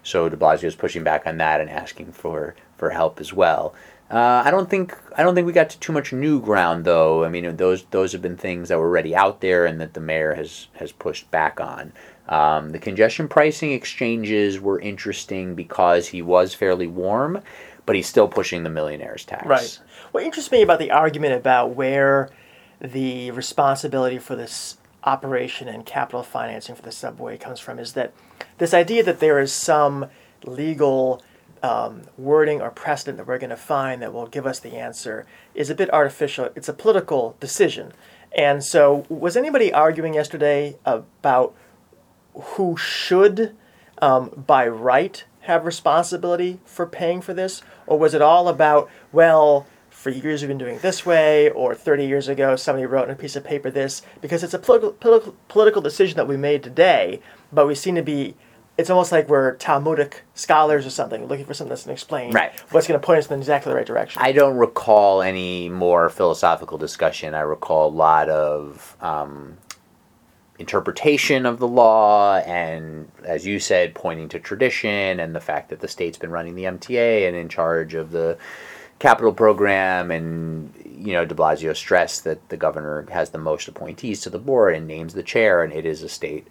So 0.02 0.28
de 0.28 0.36
Blasio 0.36 0.64
is 0.64 0.76
pushing 0.76 1.04
back 1.04 1.26
on 1.26 1.38
that 1.38 1.60
and 1.60 1.70
asking 1.70 2.12
for, 2.12 2.54
for 2.76 2.90
help 2.90 3.20
as 3.20 3.32
well. 3.32 3.74
Uh, 4.10 4.42
I 4.44 4.50
don't 4.50 4.70
think 4.70 4.96
I 5.16 5.22
don't 5.22 5.34
think 5.34 5.46
we 5.46 5.52
got 5.52 5.68
to 5.70 5.78
too 5.80 5.92
much 5.92 6.12
new 6.12 6.40
ground 6.40 6.84
though. 6.84 7.24
I 7.24 7.28
mean, 7.28 7.56
those 7.56 7.84
those 7.90 8.12
have 8.12 8.22
been 8.22 8.36
things 8.36 8.68
that 8.68 8.78
were 8.78 8.86
already 8.86 9.14
out 9.14 9.40
there 9.40 9.66
and 9.66 9.80
that 9.80 9.94
the 9.94 10.00
mayor 10.00 10.34
has 10.34 10.68
has 10.74 10.92
pushed 10.92 11.30
back 11.30 11.60
on. 11.60 11.92
Um, 12.28 12.70
the 12.70 12.78
congestion 12.78 13.28
pricing 13.28 13.72
exchanges 13.72 14.60
were 14.60 14.80
interesting 14.80 15.54
because 15.54 16.08
he 16.08 16.22
was 16.22 16.54
fairly 16.54 16.86
warm, 16.86 17.42
but 17.86 17.96
he's 17.96 18.06
still 18.06 18.28
pushing 18.28 18.62
the 18.62 18.70
millionaires 18.70 19.24
tax. 19.24 19.46
Right. 19.46 19.80
What 20.12 20.24
interests 20.24 20.52
me 20.52 20.62
about 20.62 20.78
the 20.78 20.90
argument 20.90 21.34
about 21.34 21.74
where 21.74 22.30
the 22.80 23.30
responsibility 23.30 24.18
for 24.18 24.36
this 24.36 24.78
operation 25.04 25.68
and 25.68 25.86
capital 25.86 26.22
financing 26.22 26.74
for 26.74 26.82
the 26.82 26.92
subway 26.92 27.36
comes 27.36 27.60
from 27.60 27.78
is 27.78 27.92
that 27.94 28.12
this 28.58 28.74
idea 28.74 29.02
that 29.02 29.20
there 29.20 29.38
is 29.38 29.52
some 29.52 30.06
legal 30.44 31.22
um, 31.62 32.02
wording 32.16 32.60
or 32.60 32.70
precedent 32.70 33.18
that 33.18 33.26
we're 33.26 33.38
going 33.38 33.50
to 33.50 33.56
find 33.56 34.02
that 34.02 34.12
will 34.12 34.26
give 34.26 34.46
us 34.46 34.60
the 34.60 34.76
answer 34.76 35.26
is 35.54 35.70
a 35.70 35.74
bit 35.74 35.92
artificial. 35.92 36.50
It's 36.54 36.68
a 36.68 36.72
political 36.72 37.36
decision. 37.40 37.92
And 38.36 38.62
so, 38.62 39.06
was 39.08 39.36
anybody 39.36 39.72
arguing 39.72 40.14
yesterday 40.14 40.76
about 40.84 41.54
who 42.34 42.76
should, 42.76 43.56
um, 44.02 44.44
by 44.46 44.68
right, 44.68 45.24
have 45.40 45.64
responsibility 45.64 46.60
for 46.64 46.86
paying 46.86 47.20
for 47.20 47.32
this? 47.32 47.62
Or 47.86 47.98
was 47.98 48.14
it 48.14 48.20
all 48.20 48.48
about, 48.48 48.90
well, 49.12 49.66
for 49.88 50.10
years 50.10 50.42
we've 50.42 50.48
been 50.48 50.58
doing 50.58 50.76
it 50.76 50.82
this 50.82 51.04
way, 51.06 51.50
or 51.50 51.74
30 51.74 52.06
years 52.06 52.28
ago 52.28 52.54
somebody 52.54 52.86
wrote 52.86 53.04
on 53.04 53.10
a 53.10 53.16
piece 53.16 53.34
of 53.34 53.44
paper 53.44 53.70
this? 53.70 54.02
Because 54.20 54.44
it's 54.44 54.54
a 54.54 54.58
political, 54.58 54.92
political, 54.92 55.34
political 55.48 55.82
decision 55.82 56.16
that 56.16 56.28
we 56.28 56.36
made 56.36 56.62
today, 56.62 57.20
but 57.50 57.66
we 57.66 57.74
seem 57.74 57.94
to 57.94 58.02
be 58.02 58.34
it's 58.78 58.90
almost 58.90 59.10
like 59.10 59.28
we're 59.28 59.56
Talmudic 59.56 60.22
scholars 60.34 60.86
or 60.86 60.90
something, 60.90 61.26
looking 61.26 61.44
for 61.44 61.52
something 61.52 61.70
that's 61.70 61.82
going 61.84 61.96
to 61.96 62.00
explain 62.00 62.32
Right. 62.32 62.52
what's 62.70 62.86
going 62.86 62.98
to 62.98 63.04
point 63.04 63.18
us 63.18 63.28
in 63.28 63.36
exactly 63.38 63.70
the 63.70 63.76
right 63.76 63.84
direction. 63.86 64.22
I 64.24 64.30
don't 64.30 64.56
recall 64.56 65.20
any 65.20 65.68
more 65.68 66.08
philosophical 66.08 66.78
discussion. 66.78 67.34
I 67.34 67.40
recall 67.40 67.88
a 67.88 67.90
lot 67.90 68.28
of 68.28 68.96
um, 69.00 69.58
interpretation 70.60 71.44
of 71.44 71.58
the 71.58 71.66
law, 71.66 72.36
and 72.38 73.10
as 73.24 73.44
you 73.44 73.58
said, 73.58 73.96
pointing 73.96 74.28
to 74.28 74.38
tradition 74.38 75.18
and 75.18 75.34
the 75.34 75.40
fact 75.40 75.70
that 75.70 75.80
the 75.80 75.88
state's 75.88 76.16
been 76.16 76.30
running 76.30 76.54
the 76.54 76.64
MTA 76.64 77.26
and 77.26 77.36
in 77.36 77.48
charge 77.48 77.94
of 77.94 78.12
the 78.12 78.38
capital 79.00 79.32
program. 79.32 80.12
And, 80.12 80.72
you 80.84 81.14
know, 81.14 81.24
de 81.24 81.34
Blasio 81.34 81.74
stressed 81.74 82.22
that 82.24 82.48
the 82.48 82.56
governor 82.56 83.06
has 83.10 83.30
the 83.30 83.38
most 83.38 83.66
appointees 83.66 84.20
to 84.20 84.30
the 84.30 84.38
board 84.38 84.76
and 84.76 84.86
names 84.86 85.14
the 85.14 85.22
chair, 85.24 85.64
and 85.64 85.72
it 85.72 85.84
is 85.84 86.04
a 86.04 86.08
state 86.08 86.46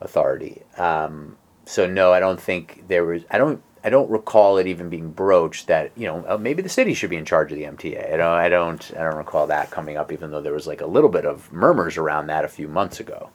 authority. 0.00 0.62
Um, 0.78 1.36
so, 1.68 1.86
no, 1.86 2.12
I 2.12 2.20
don't 2.20 2.40
think 2.40 2.84
there 2.88 3.04
was, 3.04 3.24
I 3.30 3.38
don't. 3.38 3.62
I 3.84 3.90
don't 3.90 4.10
recall 4.10 4.58
it 4.58 4.66
even 4.66 4.88
being 4.88 5.12
broached 5.12 5.68
that 5.68 5.92
you 5.96 6.08
know 6.08 6.24
uh, 6.26 6.36
maybe 6.36 6.62
the 6.62 6.68
city 6.68 6.94
should 6.94 7.10
be 7.10 7.16
in 7.16 7.24
charge 7.24 7.52
of 7.52 7.58
the 7.58 7.64
MTA. 7.64 8.12
I 8.12 8.16
don't, 8.16 8.20
I 8.20 8.48
don't, 8.48 8.90
I 8.96 9.04
don't 9.04 9.14
recall 9.14 9.46
that 9.46 9.70
coming 9.70 9.96
up, 9.96 10.10
even 10.10 10.32
though 10.32 10.40
there 10.42 10.52
was 10.52 10.66
like 10.66 10.80
a 10.80 10.86
little 10.86 11.08
bit 11.08 11.24
of 11.24 11.52
murmurs 11.52 11.96
around 11.96 12.26
that 12.26 12.44
a 12.44 12.48
few 12.48 12.66
months 12.66 12.98
ago. 12.98 13.30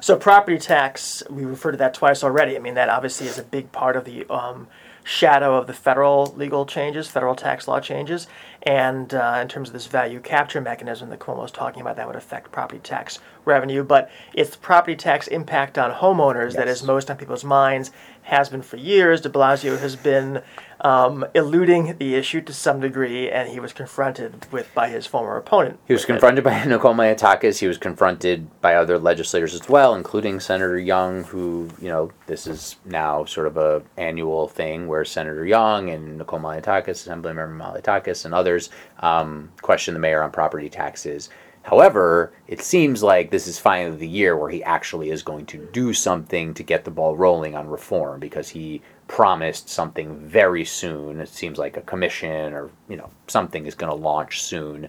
So 0.00 0.16
property 0.16 0.58
tax, 0.58 1.22
we 1.30 1.44
referred 1.44 1.72
to 1.72 1.76
that 1.78 1.94
twice 1.94 2.24
already. 2.24 2.56
I 2.56 2.58
mean, 2.58 2.74
that 2.74 2.88
obviously 2.88 3.28
is 3.28 3.38
a 3.38 3.44
big 3.44 3.70
part 3.70 3.96
of 3.96 4.04
the 4.04 4.26
um, 4.28 4.66
shadow 5.06 5.56
of 5.56 5.68
the 5.68 5.72
federal 5.72 6.34
legal 6.36 6.66
changes, 6.66 7.06
federal 7.08 7.36
tax 7.36 7.68
law 7.68 7.78
changes, 7.78 8.26
and 8.62 9.14
uh, 9.14 9.38
in 9.40 9.46
terms 9.46 9.68
of 9.68 9.72
this 9.72 9.86
value 9.86 10.18
capture 10.18 10.60
mechanism 10.60 11.08
that 11.10 11.20
Cuomo 11.20 11.42
was 11.42 11.52
talking 11.52 11.80
about, 11.80 11.94
that 11.94 12.08
would 12.08 12.16
affect 12.16 12.50
property 12.50 12.80
tax 12.80 13.20
revenue. 13.44 13.84
But 13.84 14.10
it's 14.34 14.50
the 14.50 14.58
property 14.58 14.96
tax 14.96 15.28
impact 15.28 15.78
on 15.78 15.92
homeowners 15.92 16.54
that 16.56 16.66
Yes. 16.66 16.80
is 16.80 16.82
most 16.82 17.08
on 17.08 17.16
people's 17.16 17.44
minds, 17.44 17.92
has 18.22 18.48
been 18.48 18.62
for 18.62 18.76
years. 18.78 19.20
De 19.20 19.28
Blasio 19.28 19.78
has 19.78 19.94
been 19.94 20.42
um, 20.80 21.24
eluding 21.34 21.96
the 21.98 22.14
issue 22.14 22.40
to 22.42 22.52
some 22.52 22.80
degree, 22.80 23.30
and 23.30 23.48
he 23.48 23.60
was 23.60 23.72
confronted 23.72 24.46
with 24.52 24.72
by 24.74 24.88
his 24.88 25.06
former 25.06 25.36
opponent. 25.36 25.78
He 25.86 25.92
was 25.92 26.02
with 26.02 26.10
it. 26.10 26.12
confronted 26.12 26.44
by 26.44 26.64
Nicole 26.66 26.94
Malliotakis. 26.94 27.58
He 27.58 27.66
was 27.66 27.78
confronted 27.78 28.48
by 28.60 28.74
other 28.74 28.98
legislators 28.98 29.54
as 29.54 29.68
well, 29.68 29.94
including 29.94 30.40
Senator 30.40 30.78
Young, 30.78 31.24
who 31.24 31.68
you 31.80 31.88
know 31.88 32.10
this 32.26 32.46
is 32.46 32.76
now 32.84 33.24
sort 33.24 33.46
of 33.46 33.56
a 33.56 33.82
annual 33.96 34.48
thing 34.48 34.86
where 34.86 35.04
Senator 35.04 35.46
Young 35.46 35.90
and 35.90 36.18
Nicole 36.18 36.40
Malliotakis, 36.40 37.06
Assemblymember 37.06 37.56
Malliotakis, 37.56 38.24
and 38.24 38.34
others 38.34 38.70
um, 39.00 39.50
question 39.62 39.94
the 39.94 40.00
mayor 40.00 40.22
on 40.22 40.30
property 40.30 40.68
taxes. 40.68 41.30
However, 41.66 42.32
it 42.46 42.60
seems 42.62 43.02
like 43.02 43.32
this 43.32 43.48
is 43.48 43.58
finally 43.58 43.96
the 43.96 44.06
year 44.06 44.36
where 44.36 44.50
he 44.50 44.62
actually 44.62 45.10
is 45.10 45.24
going 45.24 45.46
to 45.46 45.68
do 45.72 45.92
something 45.92 46.54
to 46.54 46.62
get 46.62 46.84
the 46.84 46.92
ball 46.92 47.16
rolling 47.16 47.56
on 47.56 47.66
reform 47.66 48.20
because 48.20 48.48
he 48.48 48.82
promised 49.08 49.68
something 49.68 50.18
very 50.18 50.64
soon. 50.64 51.20
It 51.20 51.28
seems 51.28 51.58
like 51.58 51.76
a 51.76 51.82
commission 51.82 52.52
or 52.52 52.70
you 52.88 52.96
know 52.96 53.10
something 53.26 53.66
is 53.66 53.74
going 53.74 53.90
to 53.90 53.96
launch 53.96 54.42
soon. 54.42 54.88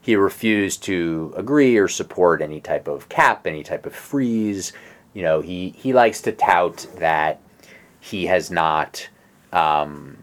He 0.00 0.14
refused 0.14 0.84
to 0.84 1.34
agree 1.36 1.76
or 1.76 1.88
support 1.88 2.40
any 2.40 2.60
type 2.60 2.86
of 2.86 3.08
cap, 3.08 3.46
any 3.46 3.64
type 3.64 3.86
of 3.86 3.94
freeze. 3.94 4.72
You 5.14 5.22
know, 5.22 5.40
he 5.40 5.70
he 5.70 5.92
likes 5.92 6.20
to 6.22 6.32
tout 6.32 6.86
that 6.98 7.40
he 7.98 8.26
has 8.26 8.50
not 8.50 9.08
um, 9.52 10.18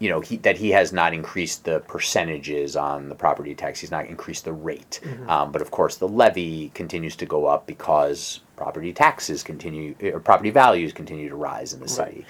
you 0.00 0.08
know 0.08 0.20
he, 0.20 0.38
that 0.38 0.56
he 0.56 0.70
has 0.70 0.92
not 0.92 1.14
increased 1.14 1.64
the 1.64 1.80
percentages 1.80 2.74
on 2.74 3.08
the 3.08 3.14
property 3.14 3.54
tax. 3.54 3.78
He's 3.78 3.90
not 3.90 4.06
increased 4.06 4.44
the 4.44 4.52
rate, 4.52 5.00
um, 5.28 5.52
but 5.52 5.62
of 5.62 5.70
course 5.70 5.96
the 5.96 6.08
levy 6.08 6.70
continues 6.74 7.14
to 7.16 7.26
go 7.26 7.46
up 7.46 7.66
because 7.66 8.40
property 8.60 8.92
taxes 8.92 9.42
continue 9.42 9.94
or 10.02 10.20
property 10.20 10.50
values 10.50 10.92
continue 10.92 11.30
to 11.30 11.34
rise 11.34 11.72
in 11.72 11.80
the 11.80 11.88
city. 11.88 12.26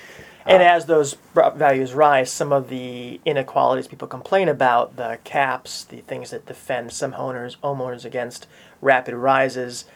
And 0.47 0.63
as 0.63 0.87
those 0.87 1.17
values 1.35 1.93
rise, 1.93 2.31
some 2.31 2.53
of 2.53 2.69
the 2.69 3.21
inequalities 3.25 3.89
people 3.89 4.07
complain 4.07 4.49
about, 4.49 4.95
the 4.95 5.19
caps, 5.25 5.83
the 5.83 6.03
things 6.03 6.31
that 6.31 6.47
defend 6.47 6.93
some 6.93 7.15
homeowners, 7.15 7.57
homeowners 7.65 8.05
against 8.05 8.47
rapid 8.81 9.15
rises, 9.15 9.87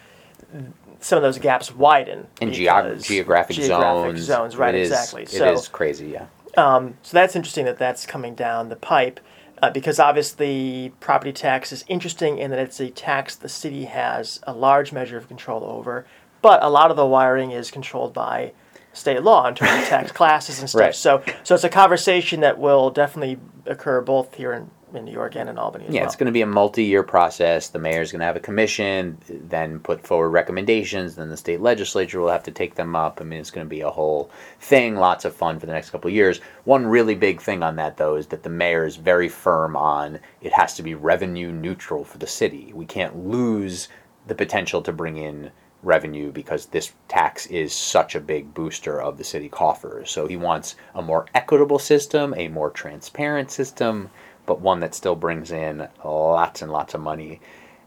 some 0.99 1.17
of 1.17 1.23
those 1.23 1.39
gaps 1.39 1.73
widen. 1.73 2.27
And 2.43 2.51
geog- 2.51 3.07
geographic, 3.07 3.55
geographic 3.55 4.17
zones, 4.17 4.21
zones, 4.23 4.57
right? 4.57 4.75
it 4.75 4.81
is- 4.81 4.91
exactly. 4.91 5.23
It 5.23 5.29
so, 5.29 5.53
is 5.53 5.69
crazy, 5.69 6.09
yeah. 6.09 6.27
um, 6.57 6.95
so 7.03 7.17
that's 7.17 7.37
interesting 7.37 7.65
that 7.67 7.79
that's 7.79 8.07
coming 8.07 8.35
down 8.35 8.71
the 8.71 8.77
pipe, 8.77 9.21
uh, 9.63 9.71
because 9.71 9.99
obviously 10.01 10.93
property 11.01 11.33
tax 11.33 11.73
is 11.73 11.85
interesting 11.89 12.39
in 12.39 12.51
that 12.51 12.59
it's 12.59 12.81
a 12.81 12.91
tax 12.91 13.37
the 13.37 13.49
city 13.49 13.85
has 13.85 14.41
a 14.43 14.53
large 14.53 14.93
measure 14.93 15.17
of 15.17 15.27
control 15.27 15.65
over, 15.65 16.05
but 16.45 16.63
a 16.63 16.69
lot 16.69 16.91
of 16.91 16.97
the 16.99 17.07
wiring 17.07 17.53
is 17.53 17.71
controlled 17.71 18.13
by 18.13 18.53
state 18.93 19.23
law 19.23 19.49
in 19.49 19.55
terms 19.55 19.73
of 19.83 19.85
tax 19.89 20.13
classes 20.13 20.61
and 20.61 20.69
stuff. 20.69 20.79
Right. 20.79 20.95
So, 20.95 21.23
so 21.43 21.55
it's 21.55 21.65
a 21.65 21.71
conversation 21.71 22.41
that 22.41 22.59
will 22.59 22.91
definitely 22.91 23.39
occur 23.65 24.03
both 24.03 24.35
here 24.35 24.53
in, 24.53 24.71
in 24.93 25.07
New 25.07 25.11
York 25.13 25.37
and 25.37 25.49
in 25.49 25.57
Albany 25.57 25.87
as 25.87 25.95
Yeah, 25.95 26.03
well. 26.03 26.07
it's 26.09 26.17
going 26.17 26.27
to 26.27 26.33
be 26.33 26.43
a 26.43 26.47
multi-year 26.47 27.03
process. 27.03 27.71
The 27.71 27.79
mayor's 27.79 28.13
going 28.13 28.21
to 28.21 28.27
have 28.27 28.37
a 28.37 28.41
commission, 28.41 29.17
then 29.27 29.79
put 29.81 30.07
forward 30.07 30.29
recommendations. 30.33 31.15
Then 31.17 31.31
the 31.31 31.37
state 31.39 31.63
legislature 31.63 32.21
will 32.21 32.29
have 32.29 32.43
to 32.43 32.51
take 32.51 32.75
them 32.75 32.95
up. 32.95 33.23
I 33.23 33.25
mean, 33.25 33.41
it's 33.41 33.51
going 33.51 33.67
to 33.67 33.71
be 33.71 33.81
a 33.81 33.89
whole 33.91 34.31
thing. 34.61 34.97
Lots 34.97 35.25
of 35.25 35.35
fun 35.35 35.59
for 35.59 35.65
the 35.65 35.73
next 35.73 35.89
couple 35.89 36.09
of 36.09 36.15
years. 36.15 36.43
One 36.65 36.85
really 36.85 37.15
big 37.15 37.41
thing 37.41 37.63
on 37.63 37.77
that, 37.77 37.97
though, 37.97 38.17
is 38.17 38.27
that 38.27 38.43
the 38.43 38.51
mayor 38.51 38.85
is 38.85 38.97
very 38.97 39.31
firm 39.31 39.77
on 39.77 40.21
it 40.43 40.53
has 40.53 40.75
to 40.75 40.83
be 40.83 40.95
revenue 40.95 41.51
neutral 41.51 42.05
for 42.05 42.19
the 42.19 42.27
city. 42.27 42.71
We 42.75 42.85
can't 42.85 43.17
lose 43.27 43.89
the 44.27 44.35
potential 44.35 44.83
to 44.83 44.93
bring 44.93 45.17
in 45.17 45.51
revenue 45.85 46.33
because 46.33 46.67
this 46.67 46.93
tax 47.09 47.47
is 47.47 47.73
such 47.73 48.15
a 48.15 48.21
big 48.21 48.55
booster 48.55 49.01
of 49.01 49.19
the 49.19 49.25
city 49.25 49.49
coffers. 49.49 50.11
So 50.11 50.27
he 50.27 50.37
wants 50.37 50.77
a 50.95 51.03
more 51.03 51.27
equitable 51.35 51.79
system, 51.79 52.35
a 52.37 52.49
more 52.49 52.71
transparent 52.71 53.51
system, 53.51 54.11
but 54.47 54.61
one 54.61 54.81
that 54.81 54.95
still 54.95 55.17
brings 55.17 55.51
in 55.51 55.89
lots 56.05 56.63
and 56.63 56.73
lots 56.73 56.95
of 56.95 57.01
money. 57.01 57.41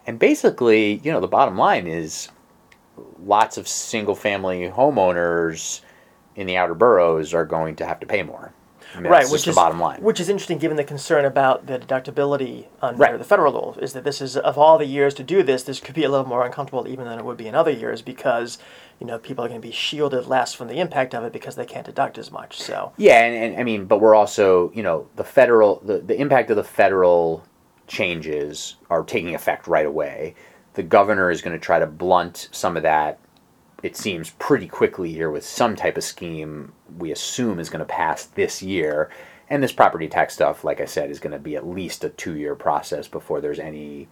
And 0.05 0.17
basically, 0.17 0.95
you 1.03 1.11
know, 1.11 1.19
the 1.19 1.27
bottom 1.27 1.57
line 1.57 1.87
is 1.87 2.29
lots 3.23 3.57
of 3.57 3.67
single 3.67 4.15
family 4.15 4.69
homeowners 4.69 5.81
in 6.35 6.47
the 6.47 6.57
outer 6.57 6.75
boroughs 6.75 7.33
are 7.33 7.45
going 7.45 7.75
to 7.75 7.85
have 7.85 7.99
to 7.99 8.05
pay 8.05 8.23
more. 8.23 8.53
I 8.95 8.99
mean, 8.99 9.11
right, 9.11 9.29
which 9.29 9.47
is 9.47 9.53
the 9.55 9.59
bottom 9.61 9.79
line. 9.79 10.01
which 10.01 10.19
is 10.19 10.29
interesting 10.29 10.57
given 10.57 10.77
the 10.77 10.83
concern 10.83 11.25
about 11.25 11.67
the 11.67 11.77
deductibility 11.79 12.65
under 12.81 12.99
Right. 13.01 13.17
the 13.17 13.23
federal 13.23 13.53
law. 13.53 13.75
Is 13.79 13.93
that 13.93 14.03
this 14.03 14.21
is 14.21 14.37
of 14.37 14.57
all 14.57 14.77
the 14.77 14.85
years 14.85 15.13
to 15.15 15.23
do 15.23 15.43
this, 15.43 15.63
this 15.63 15.79
could 15.79 15.95
be 15.95 16.03
a 16.03 16.09
little 16.09 16.25
more 16.25 16.45
uncomfortable 16.45 16.87
even 16.87 17.05
than 17.05 17.19
it 17.19 17.25
would 17.25 17.37
be 17.37 17.47
in 17.47 17.55
other 17.55 17.71
years 17.71 18.01
because 18.01 18.57
you 18.99 19.05
know 19.05 19.17
people 19.19 19.43
are 19.43 19.47
going 19.49 19.61
to 19.61 19.67
be 19.67 19.73
shielded 19.73 20.25
less 20.27 20.53
from 20.53 20.67
the 20.67 20.79
impact 20.79 21.13
of 21.13 21.23
it 21.23 21.33
because 21.33 21.55
they 21.55 21.65
can't 21.65 21.85
deduct 21.85 22.17
as 22.17 22.31
much. 22.31 22.59
So 22.61 22.93
Yeah, 22.97 23.21
and, 23.23 23.35
and 23.53 23.59
I 23.59 23.63
mean, 23.63 23.85
but 23.85 23.99
we're 24.01 24.15
also, 24.15 24.71
you 24.73 24.83
know, 24.83 25.07
the 25.15 25.23
federal, 25.23 25.81
the, 25.85 25.99
the 25.99 26.19
impact 26.19 26.49
of 26.49 26.55
the 26.55 26.63
federal 26.63 27.43
changes 27.87 28.75
are 28.89 29.03
taking 29.03 29.35
effect 29.35 29.67
right 29.67 29.85
away. 29.85 30.35
The 30.73 30.83
governor 30.83 31.31
is 31.31 31.41
going 31.41 31.57
to 31.57 31.63
try 31.63 31.79
to 31.79 31.87
blunt 31.87 32.49
some 32.51 32.77
of 32.77 32.83
that, 32.83 33.19
it 33.83 33.95
seems, 33.95 34.31
pretty 34.31 34.67
quickly 34.67 35.11
here 35.11 35.29
with 35.29 35.45
some 35.45 35.75
type 35.75 35.97
of 35.97 36.03
scheme 36.03 36.73
we 36.97 37.11
assume 37.11 37.59
is 37.59 37.69
going 37.69 37.79
to 37.79 37.85
pass 37.85 38.25
this 38.25 38.61
year. 38.63 39.09
And 39.49 39.63
this 39.63 39.71
property 39.71 40.07
tax 40.07 40.33
stuff, 40.33 40.63
like 40.63 40.81
I 40.81 40.85
said, 40.85 41.09
is 41.09 41.19
going 41.19 41.31
to 41.33 41.39
be 41.39 41.55
at 41.55 41.65
least 41.65 42.03
a 42.03 42.09
two 42.09 42.35
year 42.35 42.55
process 42.55 43.07
before 43.07 43.39
there's 43.41 43.59
any 43.59 44.07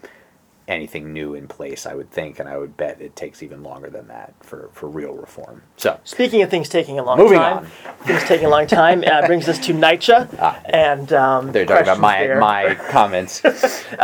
anything 0.68 1.14
new 1.14 1.36
in 1.36 1.48
place, 1.48 1.86
I 1.86 1.94
would 1.94 2.10
think, 2.10 2.40
and 2.40 2.50
I 2.50 2.58
would 2.58 2.76
bet 2.76 3.00
it 3.00 3.16
takes 3.16 3.44
even 3.44 3.62
longer 3.62 3.88
than 3.88 4.08
that 4.08 4.34
for, 4.42 4.70
for 4.74 4.90
real 4.90 5.14
reform. 5.14 5.62
So 5.78 6.00
speaking 6.04 6.42
of 6.42 6.50
things 6.50 6.70
taking 6.70 6.98
a 6.98 7.04
long 7.04 7.20
Moving 7.20 7.38
time, 7.38 7.58
on. 7.58 7.66
things 8.08 8.24
taking 8.24 8.48
a 8.48 8.50
long 8.50 8.66
time 8.66 9.04
uh, 9.06 9.28
brings 9.28 9.48
us 9.48 9.60
to 9.68 9.74
NYCHA 9.76 10.36
Ah. 10.40 10.60
and 10.66 11.14
um, 11.14 11.52
they're 11.52 11.68
talking 11.68 11.84
about 11.84 12.00
my 12.00 12.18
there. 12.20 12.40
my 12.40 12.74
comments. 12.90 13.44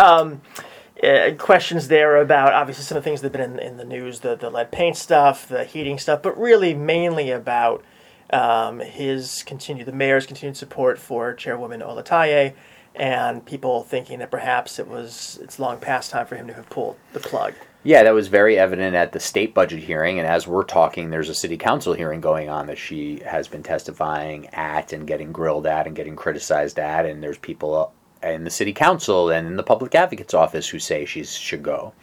uh, 1.03 1.31
questions 1.37 1.87
there 1.87 2.17
about 2.17 2.53
obviously 2.53 2.83
some 2.83 2.97
of 2.97 3.03
the 3.03 3.09
things 3.09 3.21
that 3.21 3.33
have 3.33 3.49
been 3.49 3.59
in, 3.59 3.67
in 3.71 3.77
the 3.77 3.85
news, 3.85 4.19
the, 4.19 4.35
the 4.35 4.49
lead 4.49 4.71
paint 4.71 4.97
stuff, 4.97 5.47
the 5.47 5.63
heating 5.63 5.97
stuff, 5.97 6.21
but 6.21 6.37
really 6.37 6.73
mainly 6.73 7.31
about 7.31 7.83
um, 8.31 8.79
his 8.79 9.43
continued, 9.43 9.87
the 9.87 9.91
mayor's 9.91 10.25
continued 10.25 10.57
support 10.57 10.99
for 10.99 11.33
Chairwoman 11.33 11.81
Olatoye, 11.81 12.53
and 12.95 13.45
people 13.45 13.83
thinking 13.83 14.19
that 14.19 14.31
perhaps 14.31 14.79
it 14.79 14.87
was 14.87 15.39
it's 15.41 15.59
long 15.59 15.79
past 15.79 16.11
time 16.11 16.25
for 16.25 16.35
him 16.35 16.47
to 16.47 16.53
have 16.53 16.69
pulled 16.69 16.97
the 17.13 17.19
plug. 17.19 17.53
Yeah, 17.83 18.03
that 18.03 18.13
was 18.13 18.27
very 18.27 18.59
evident 18.59 18.95
at 18.95 19.11
the 19.11 19.19
state 19.19 19.55
budget 19.55 19.79
hearing. 19.79 20.19
And 20.19 20.27
as 20.27 20.45
we're 20.45 20.63
talking, 20.63 21.09
there's 21.09 21.29
a 21.29 21.33
city 21.35 21.57
council 21.57 21.93
hearing 21.93 22.21
going 22.21 22.47
on 22.47 22.67
that 22.67 22.77
she 22.77 23.21
has 23.25 23.47
been 23.47 23.63
testifying 23.63 24.47
at 24.49 24.93
and 24.93 25.07
getting 25.07 25.31
grilled 25.31 25.65
at 25.65 25.87
and 25.87 25.95
getting 25.95 26.15
criticized 26.15 26.77
at. 26.77 27.07
And 27.07 27.23
there's 27.23 27.39
people 27.39 27.91
in 28.23 28.43
the 28.43 28.49
city 28.49 28.73
council 28.73 29.29
and 29.29 29.47
in 29.47 29.55
the 29.55 29.63
public 29.63 29.95
advocate's 29.95 30.33
office 30.33 30.67
who 30.67 30.79
say 30.79 31.05
she 31.05 31.23
should 31.23 31.63
go. 31.63 31.93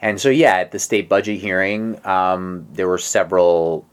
And 0.00 0.20
so, 0.20 0.30
yeah, 0.30 0.56
at 0.56 0.72
the 0.72 0.78
state 0.78 1.08
budget 1.08 1.40
hearing, 1.40 2.04
um, 2.04 2.66
there 2.72 2.88
were 2.88 2.98
several 2.98 3.86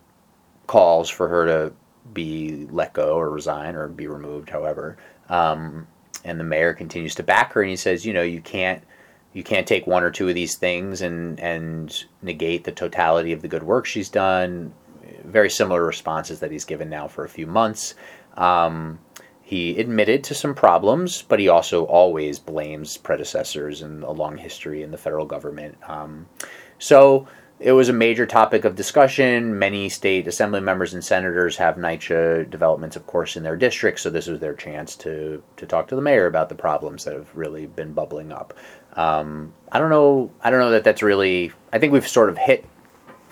calls 0.65 1.09
for 1.09 1.27
her 1.27 1.45
to 1.45 1.73
be 2.13 2.67
let 2.71 2.93
go 2.93 3.15
or 3.15 3.29
resign 3.29 3.75
or 3.75 3.87
be 3.87 4.07
removed, 4.07 4.49
however. 4.49 4.97
Um, 5.29 5.87
and 6.25 6.39
the 6.39 6.43
mayor 6.43 6.73
continues 6.73 7.15
to 7.15 7.23
back 7.23 7.53
her, 7.53 7.61
and 7.61 7.69
he 7.69 7.75
says, 7.75 8.05
you 8.05 8.13
know, 8.13 8.23
you 8.23 8.41
can't 8.41 8.83
you 9.31 9.43
can't 9.43 9.67
take 9.67 9.85
one 9.85 10.03
or 10.03 10.09
two 10.09 10.27
of 10.27 10.35
these 10.35 10.55
things 10.55 11.01
and 11.01 11.39
and 11.39 12.05
negate 12.21 12.63
the 12.63 12.71
totality 12.71 13.31
of 13.31 13.41
the 13.41 13.47
good 13.47 13.63
work 13.63 13.85
she's 13.85 14.09
done. 14.09 14.73
very 15.23 15.49
similar 15.49 15.85
responses 15.85 16.39
that 16.39 16.51
he's 16.51 16.65
given 16.65 16.89
now 16.89 17.07
for 17.07 17.23
a 17.23 17.29
few 17.29 17.47
months. 17.47 17.95
Um, 18.35 18.99
he 19.50 19.79
admitted 19.79 20.24
to 20.24 20.36
some 20.36 20.53
problems, 20.53 21.24
but 21.24 21.39
he 21.39 21.50
also 21.50 21.86
always 21.86 22.38
blames 22.38 22.98
predecessors 22.98 23.82
and 23.82 24.03
a 24.03 24.12
long 24.12 24.38
history 24.38 24.84
in 24.84 24.91
the 24.91 24.98
federal 24.98 25.25
government. 25.25 25.75
Um, 25.89 26.27
so 26.77 27.27
it 27.60 27.72
was 27.72 27.89
a 27.89 27.94
major 27.94 28.27
topic 28.27 28.63
of 28.63 28.75
discussion. 28.75 29.58
Many 29.58 29.89
state 29.89 30.27
assembly 30.27 30.60
members 30.60 30.94
and 30.94 31.03
senators 31.03 31.58
have 31.58 31.77
NYCHA 31.77 32.51
developments, 32.51 32.96
of 32.96 33.08
course, 33.08 33.36
in 33.36 33.41
their 33.41 33.56
districts, 33.56 34.03
so 34.03 34.12
this 34.12 34.27
was 34.27 34.39
their 34.39 34.53
chance 34.53 34.96
to 34.98 35.41
to 35.58 35.65
talk 35.65 35.88
to 35.88 35.96
the 35.96 36.01
mayor 36.03 36.27
about 36.27 36.50
the 36.50 36.53
problems 36.53 37.03
that 37.06 37.15
have 37.15 37.36
really 37.36 37.65
been 37.65 37.91
bubbling 37.91 38.32
up. 38.32 38.53
Um, 38.94 39.51
I 39.72 39.79
don't 39.79 39.89
know. 39.89 40.29
I 40.44 40.51
don't 40.51 40.60
know 40.60 40.70
that 40.70 40.84
that's 40.84 41.01
really. 41.01 41.53
I 41.74 41.79
think 41.79 41.91
we've 41.91 42.08
sort 42.08 42.29
of 42.29 42.38
hit. 42.38 42.65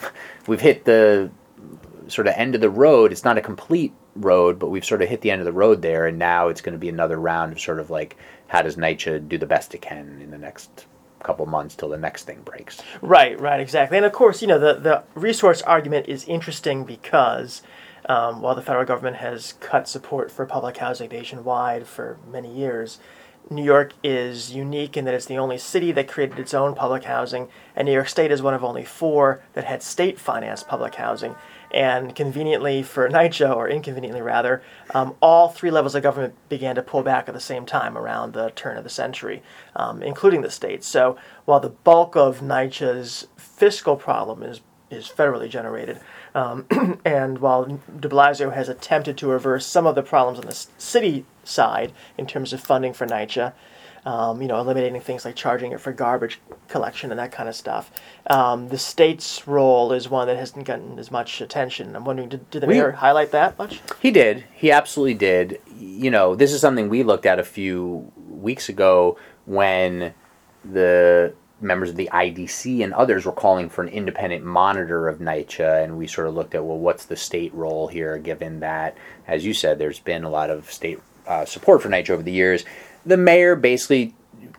We've 0.47 0.61
hit 0.61 0.85
the 0.85 1.29
sort 2.07 2.27
of 2.27 2.33
end 2.37 2.55
of 2.55 2.61
the 2.61 2.69
road. 2.69 3.11
It's 3.11 3.25
not 3.25 3.37
a 3.37 3.41
complete 3.41 3.93
road, 4.17 4.59
but 4.59 4.69
we've 4.69 4.85
sort 4.85 5.01
of 5.01 5.09
hit 5.09 5.21
the 5.21 5.31
end 5.31 5.41
of 5.41 5.45
the 5.45 5.51
road 5.51 5.81
there, 5.81 6.05
and 6.07 6.17
now 6.17 6.47
it's 6.49 6.61
going 6.61 6.73
to 6.73 6.79
be 6.79 6.89
another 6.89 7.19
round 7.19 7.53
of 7.53 7.59
sort 7.59 7.79
of 7.79 7.89
like 7.89 8.17
how 8.47 8.61
does 8.61 8.75
NYCHA 8.75 9.27
do 9.27 9.37
the 9.37 9.45
best 9.45 9.73
it 9.75 9.81
can 9.81 10.19
in 10.21 10.31
the 10.31 10.37
next 10.37 10.85
couple 11.23 11.45
months 11.45 11.75
till 11.75 11.89
the 11.89 11.97
next 11.97 12.23
thing 12.23 12.41
breaks. 12.43 12.81
Right, 13.01 13.39
right, 13.39 13.59
exactly. 13.59 13.97
And 13.97 14.05
of 14.05 14.13
course, 14.13 14.41
you 14.41 14.47
know, 14.47 14.59
the, 14.59 14.75
the 14.75 15.03
resource 15.15 15.61
argument 15.63 16.07
is 16.07 16.25
interesting 16.25 16.83
because 16.83 17.61
um, 18.07 18.41
while 18.41 18.55
the 18.55 18.61
federal 18.61 18.85
government 18.85 19.17
has 19.17 19.53
cut 19.59 19.89
support 19.89 20.31
for 20.31 20.45
public 20.45 20.77
housing 20.77 21.09
nationwide 21.09 21.87
for 21.87 22.17
many 22.31 22.53
years, 22.53 22.99
New 23.49 23.63
York 23.63 23.93
is 24.03 24.53
unique 24.53 24.97
in 24.97 25.05
that 25.05 25.13
it's 25.13 25.25
the 25.25 25.37
only 25.37 25.57
city 25.57 25.91
that 25.93 26.07
created 26.07 26.37
its 26.37 26.53
own 26.53 26.75
public 26.75 27.05
housing, 27.05 27.47
and 27.75 27.85
New 27.85 27.93
York 27.93 28.09
State 28.09 28.31
is 28.31 28.41
one 28.41 28.53
of 28.53 28.63
only 28.63 28.83
four 28.83 29.41
that 29.53 29.63
had 29.63 29.81
state 29.81 30.19
financed 30.19 30.67
public 30.67 30.95
housing. 30.95 31.35
And 31.71 32.15
conveniently 32.15 32.83
for 32.83 33.09
NYCHA, 33.09 33.55
or 33.55 33.67
inconveniently 33.69 34.21
rather, 34.21 34.61
um, 34.93 35.15
all 35.21 35.49
three 35.49 35.71
levels 35.71 35.95
of 35.95 36.03
government 36.03 36.35
began 36.49 36.75
to 36.75 36.81
pull 36.81 37.03
back 37.03 37.27
at 37.27 37.33
the 37.33 37.39
same 37.39 37.65
time 37.65 37.97
around 37.97 38.33
the 38.33 38.51
turn 38.51 38.77
of 38.77 38.83
the 38.83 38.89
century, 38.89 39.43
um, 39.75 40.01
including 40.01 40.41
the 40.41 40.51
states. 40.51 40.87
So 40.87 41.17
while 41.45 41.59
the 41.59 41.69
bulk 41.69 42.15
of 42.15 42.39
NYCHA's 42.39 43.27
fiscal 43.35 43.95
problem 43.95 44.43
is, 44.43 44.61
is 44.89 45.07
federally 45.07 45.49
generated, 45.49 45.99
um, 46.33 46.65
and 47.05 47.39
while 47.39 47.65
de 47.65 48.07
Blasio 48.07 48.53
has 48.53 48.69
attempted 48.69 49.17
to 49.17 49.27
reverse 49.27 49.65
some 49.65 49.85
of 49.85 49.95
the 49.95 50.03
problems 50.03 50.39
on 50.39 50.45
the 50.45 50.67
city 50.77 51.25
side 51.43 51.91
in 52.17 52.25
terms 52.25 52.53
of 52.53 52.61
funding 52.61 52.93
for 52.93 53.05
NYCHA, 53.05 53.53
um, 54.07 54.41
you 54.41 54.47
know, 54.47 54.57
eliminating 54.57 55.01
things 55.01 55.25
like 55.25 55.35
charging 55.35 55.73
it 55.73 55.81
for 55.81 55.91
garbage 55.91 56.39
collection 56.69 57.11
and 57.11 57.19
that 57.19 57.33
kind 57.33 57.49
of 57.49 57.55
stuff. 57.55 57.91
Um, 58.29 58.69
the 58.69 58.77
state's 58.77 59.45
role 59.45 59.91
is 59.91 60.07
one 60.09 60.27
that 60.27 60.37
hasn't 60.37 60.65
gotten 60.65 60.97
as 60.97 61.11
much 61.11 61.41
attention. 61.41 61.93
I'm 61.93 62.05
wondering, 62.05 62.29
did, 62.29 62.49
did 62.49 62.61
the 62.63 62.67
We- 62.67 62.75
mayor 62.75 62.91
highlight 62.91 63.31
that 63.31 63.57
much? 63.57 63.81
He 63.99 64.11
did. 64.11 64.45
He 64.53 64.71
absolutely 64.71 65.15
did. 65.15 65.59
You 65.77 66.09
know, 66.09 66.35
this 66.35 66.53
is 66.53 66.61
something 66.61 66.87
we 66.87 67.03
looked 67.03 67.25
at 67.25 67.37
a 67.37 67.43
few 67.43 68.09
weeks 68.29 68.69
ago 68.69 69.17
when 69.45 70.13
the 70.63 71.33
members 71.59 71.89
of 71.89 71.97
the 71.97 72.09
IDC 72.13 72.81
and 72.85 72.93
others 72.93 73.25
were 73.25 73.33
calling 73.33 73.67
for 73.67 73.81
an 73.83 73.89
independent 73.89 74.45
monitor 74.45 75.09
of 75.09 75.19
NYCHA, 75.19 75.83
and 75.83 75.97
we 75.97 76.07
sort 76.07 76.27
of 76.27 76.33
looked 76.33 76.55
at, 76.55 76.63
well, 76.63 76.77
what's 76.77 77.03
the 77.03 77.17
state 77.17 77.53
role 77.53 77.87
here, 77.89 78.17
given 78.17 78.61
that, 78.61 78.95
as 79.27 79.45
you 79.45 79.53
said, 79.53 79.79
there's 79.79 79.99
been 79.99 80.23
a 80.23 80.29
lot 80.29 80.49
of 80.49 80.71
state 80.71 81.01
uh, 81.27 81.43
support 81.43 81.81
for 81.81 81.89
NYCHA 81.89 82.11
over 82.11 82.23
the 82.23 82.31
years. 82.31 82.63
The 83.07 83.17
mayor 83.17 83.55
basically 83.55 84.13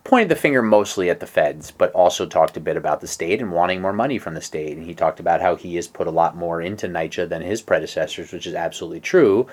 pointed 0.05 0.31
the 0.31 0.37
finger 0.37 0.63
mostly 0.63 1.11
at 1.11 1.21
the 1.21 1.27
feds, 1.27 1.71
but 1.71 1.93
also 1.93 2.25
talked 2.25 2.57
a 2.57 2.61
bit 2.61 2.79
about 2.79 3.03
the 3.03 3.07
state 3.07 3.43
and 3.43 3.53
wanting 3.53 3.83
more 3.83 3.93
money 3.93 4.19
from 4.19 4.33
the 4.33 4.41
state. 4.41 4.75
And 4.75 4.87
he 4.87 4.95
talked 4.95 5.21
about 5.21 5.43
how 5.43 5.55
he 5.55 5.77
has 5.77 5.87
put 5.87 6.07
a 6.07 6.11
lot 6.11 6.35
more 6.35 6.63
into 6.63 6.89
NYCHA 6.89 7.29
than 7.29 7.43
his 7.43 7.61
predecessors, 7.61 8.33
which 8.33 8.47
is 8.47 8.55
absolutely 8.55 9.01
true. 9.01 9.47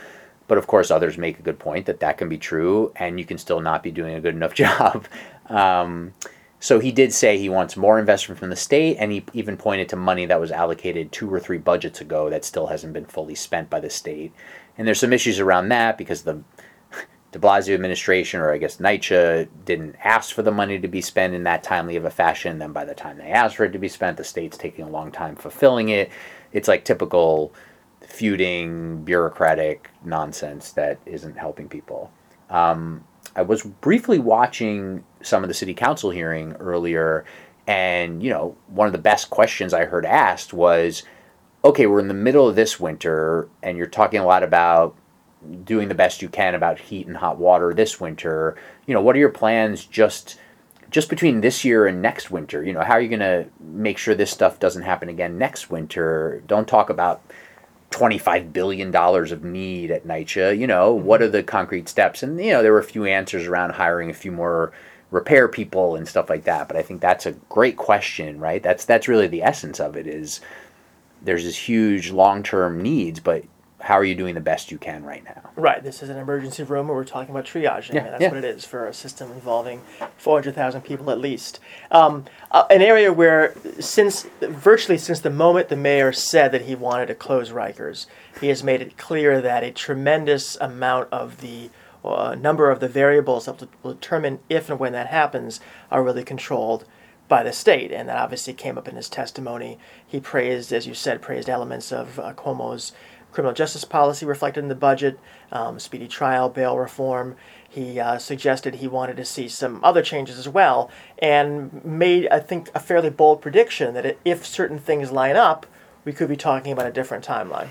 But 0.48 0.58
of 0.58 0.68
course, 0.68 0.92
others 0.92 1.18
make 1.18 1.40
a 1.40 1.44
good 1.44 1.60
point 1.60 1.88
that 1.88 2.00
that 2.00 2.18
can 2.18 2.30
be 2.30 2.38
true, 2.38 2.94
and 2.96 3.20
you 3.20 3.26
can 3.26 3.38
still 3.38 3.60
not 3.60 3.84
be 3.84 3.92
doing 3.92 4.16
a 4.16 4.22
good 4.22 4.36
enough 4.36 4.54
job. 4.64 5.08
Um, 5.50 6.14
so 6.62 6.80
he 6.80 6.94
did 6.94 7.14
say 7.14 7.38
he 7.38 7.50
wants 7.50 7.76
more 7.76 8.00
investment 8.00 8.40
from 8.40 8.50
the 8.50 8.56
state, 8.56 8.96
and 8.98 9.12
he 9.12 9.26
even 9.34 9.58
pointed 9.58 9.90
to 9.90 9.98
money 9.98 10.26
that 10.26 10.40
was 10.40 10.52
allocated 10.52 11.12
two 11.12 11.32
or 11.32 11.40
three 11.40 11.58
budgets 11.58 12.00
ago 12.00 12.30
that 12.30 12.46
still 12.46 12.68
hasn't 12.68 12.94
been 12.94 13.06
fully 13.06 13.36
spent 13.36 13.70
by 13.70 13.82
the 13.82 13.90
state. 13.90 14.32
And 14.78 14.88
there's 14.88 15.00
some 15.00 15.14
issues 15.14 15.40
around 15.40 15.70
that 15.70 15.98
because 15.98 16.22
the 16.22 16.44
de 17.36 17.42
Blasio 17.42 17.74
administration, 17.74 18.40
or 18.40 18.54
I 18.54 18.58
guess 18.58 18.78
NYCHA, 18.78 19.50
didn't 19.66 19.98
ask 20.02 20.34
for 20.34 20.42
the 20.42 20.52
money 20.52 20.80
to 20.80 20.88
be 20.88 21.02
spent 21.02 21.34
in 21.34 21.44
that 21.44 21.64
timely 21.64 21.98
of 21.98 22.06
a 22.06 22.10
fashion. 22.10 22.60
Then 22.60 22.72
by 22.72 22.86
the 22.86 22.96
time 22.96 23.18
they 23.18 23.30
asked 23.30 23.58
for 23.58 23.66
it 23.66 23.74
to 23.74 23.78
be 23.78 23.90
spent, 23.90 24.16
the 24.16 24.24
state's 24.24 24.58
taking 24.58 24.86
a 24.86 24.90
long 24.90 25.12
time 25.12 25.36
fulfilling 25.36 25.90
it. 25.90 26.10
It's 26.54 26.70
like 26.70 26.86
typical 26.86 27.54
feuding, 28.00 29.04
bureaucratic 29.04 29.90
nonsense 30.06 30.72
that 30.72 30.98
isn't 31.06 31.38
helping 31.38 31.68
people. 31.68 32.10
Um, 32.50 33.04
I 33.36 33.42
was 33.42 33.64
briefly 33.64 34.18
watching 34.18 35.04
some 35.22 35.44
of 35.44 35.50
the 35.50 35.54
city 35.54 35.74
council 35.74 36.12
hearing 36.12 36.54
earlier, 36.54 37.26
and 37.68 38.24
you 38.24 38.30
know, 38.30 38.56
one 38.68 38.88
of 38.88 38.94
the 38.94 39.00
best 39.00 39.30
questions 39.30 39.74
I 39.74 39.84
heard 39.84 40.06
asked 40.06 40.54
was, 40.54 41.04
"Okay, 41.66 41.86
we're 41.86 42.00
in 42.00 42.08
the 42.08 42.14
middle 42.14 42.48
of 42.48 42.56
this 42.56 42.80
winter, 42.80 43.50
and 43.62 43.78
you're 43.78 43.88
talking 43.88 44.22
a 44.22 44.26
lot 44.26 44.42
about 44.42 44.96
doing 45.64 45.88
the 45.88 45.96
best 45.96 46.22
you 46.22 46.30
can 46.30 46.56
about 46.56 46.80
heat 46.80 47.08
and 47.08 47.18
hot 47.18 47.38
water 47.38 47.74
this 47.74 48.00
winter. 48.00 48.56
You 48.86 48.94
know, 48.94 49.02
what 49.02 49.16
are 49.16 49.20
your 49.20 49.30
plans 49.30 49.86
just 49.86 50.40
just 50.90 51.10
between 51.10 51.42
this 51.42 51.66
year 51.66 51.88
and 51.88 52.02
next 52.02 52.32
winter? 52.32 52.64
You 52.64 52.74
know, 52.74 52.82
how 52.82 52.94
are 52.94 53.02
you 53.02 53.10
going 53.10 53.20
to 53.20 53.48
make 53.60 53.98
sure 53.98 54.16
this 54.16 54.32
stuff 54.32 54.60
doesn't 54.60 54.84
happen 54.84 55.10
again 55.10 55.38
next 55.38 55.70
winter? 55.70 56.42
Don't 56.48 56.68
talk 56.68 56.90
about 56.90 57.22
$25 57.92 58.54
billion 58.54 58.96
of 58.96 59.44
need 59.44 59.92
at 59.92 60.06
NYCHA. 60.06 60.58
You 60.58 60.68
know, 60.68 60.94
what 60.94 61.22
are 61.22 61.30
the 61.30 61.44
concrete 61.44 61.90
steps? 61.90 62.24
And, 62.24 62.40
you 62.40 62.52
know, 62.52 62.62
there 62.62 62.72
were 62.72 62.80
a 62.80 62.84
few 62.84 63.06
answers 63.06 63.48
around 63.48 63.72
hiring 63.72 64.10
a 64.10 64.14
few 64.14 64.32
more 64.32 64.72
repair 65.12 65.48
people 65.48 65.96
and 65.96 66.08
stuff 66.08 66.30
like 66.30 66.44
that. 66.44 66.68
But 66.68 66.78
I 66.78 66.82
think 66.82 67.02
that's 67.02 67.26
a 67.26 67.34
great 67.50 67.78
question, 67.78 68.40
right? 68.40 68.62
That's, 68.62 68.86
that's 68.86 69.08
really 69.08 69.28
the 69.28 69.44
essence 69.44 69.80
of 69.80 69.96
it 69.96 70.08
is 70.08 70.42
there's 71.22 71.44
this 71.44 71.58
huge 71.58 72.12
long-term 72.12 72.82
needs, 72.82 73.20
but 73.20 73.44
how 73.86 74.00
are 74.00 74.04
you 74.04 74.16
doing 74.16 74.34
the 74.34 74.42
best 74.42 74.72
you 74.72 74.80
can 74.80 75.04
right 75.04 75.24
now? 75.24 75.52
Right. 75.56 75.84
This 75.84 76.02
is 76.02 76.10
an 76.10 76.18
emergency 76.18 76.64
room 76.64 76.88
where 76.88 76.98
we're 76.98 77.04
talking 77.04 77.30
about 77.30 77.46
triaging. 77.46 77.94
Yeah, 77.94 78.10
that's 78.10 78.20
yeah. 78.20 78.30
what 78.30 78.40
it 78.40 78.44
is 78.44 78.66
for 78.66 78.88
a 78.88 78.94
system 78.96 79.32
involving 79.32 79.84
400,000 80.18 80.82
people 80.82 81.12
at 81.12 81.20
least. 81.20 81.60
Um, 81.92 82.26
uh, 82.50 82.66
an 82.72 82.82
area 82.82 83.14
where, 83.14 83.54
since 83.80 84.24
virtually 84.42 84.98
since 84.98 85.20
the 85.20 85.30
moment 85.30 85.70
the 85.70 85.76
mayor 85.76 86.12
said 86.12 86.52
that 86.52 86.64
he 86.64 86.74
wanted 86.74 87.06
to 87.06 87.14
close 87.14 87.52
Rikers, 87.52 88.08
he 88.42 88.48
has 88.48 88.64
made 88.64 88.82
it 88.82 88.98
clear 88.98 89.40
that 89.40 89.64
a 89.64 89.70
tremendous 89.70 90.56
amount 90.56 91.08
of 91.12 91.42
the 91.42 91.70
uh, 92.04 92.34
number 92.34 92.72
of 92.72 92.80
the 92.80 92.90
variables 92.90 93.46
that 93.46 93.68
will 93.84 93.94
determine 93.94 94.40
if 94.50 94.68
and 94.68 94.80
when 94.80 94.94
that 94.94 95.08
happens 95.08 95.60
are 95.92 96.02
really 96.02 96.24
controlled 96.24 96.86
by 97.28 97.44
the 97.44 97.52
state, 97.52 97.92
and 97.92 98.08
that 98.08 98.18
obviously 98.18 98.54
came 98.54 98.78
up 98.78 98.88
in 98.88 98.96
his 98.96 99.10
testimony. 99.10 99.80
He 100.06 100.20
praised, 100.20 100.72
as 100.72 100.86
you 100.86 100.94
said, 100.94 101.22
praised 101.22 101.50
elements 101.50 101.92
of 101.92 102.20
uh, 102.20 102.34
Cuomo's 102.34 102.94
criminal 103.36 103.54
justice 103.54 103.84
policy 103.84 104.26
reflected 104.26 104.62
in 104.62 104.70
the 104.70 104.76
budget, 104.76 105.20
um, 105.52 105.78
speedy 105.78 106.08
trial, 106.08 106.48
bail 106.48 106.80
reform. 106.80 107.36
He 107.70 108.00
uh, 108.00 108.18
suggested 108.18 108.76
he 108.76 108.88
wanted 108.88 109.18
to 109.18 109.26
see 109.26 109.50
some 109.50 109.84
other 109.84 110.02
changes 110.02 110.40
as 110.40 110.48
well, 110.48 110.90
and 111.20 111.84
made, 111.84 112.30
I 112.30 112.40
think, 112.40 112.70
a 112.74 112.80
fairly 112.80 113.10
bold 113.10 113.42
prediction 113.42 113.94
that 113.94 114.18
if 114.24 114.46
certain 114.46 114.80
things 114.80 115.12
line 115.12 115.36
up, 115.36 115.66
we 116.06 116.14
could 116.14 116.30
be 116.30 116.38
talking 116.38 116.72
about 116.72 116.88
a 116.88 116.92
different 116.94 117.26
timeline. 117.26 117.68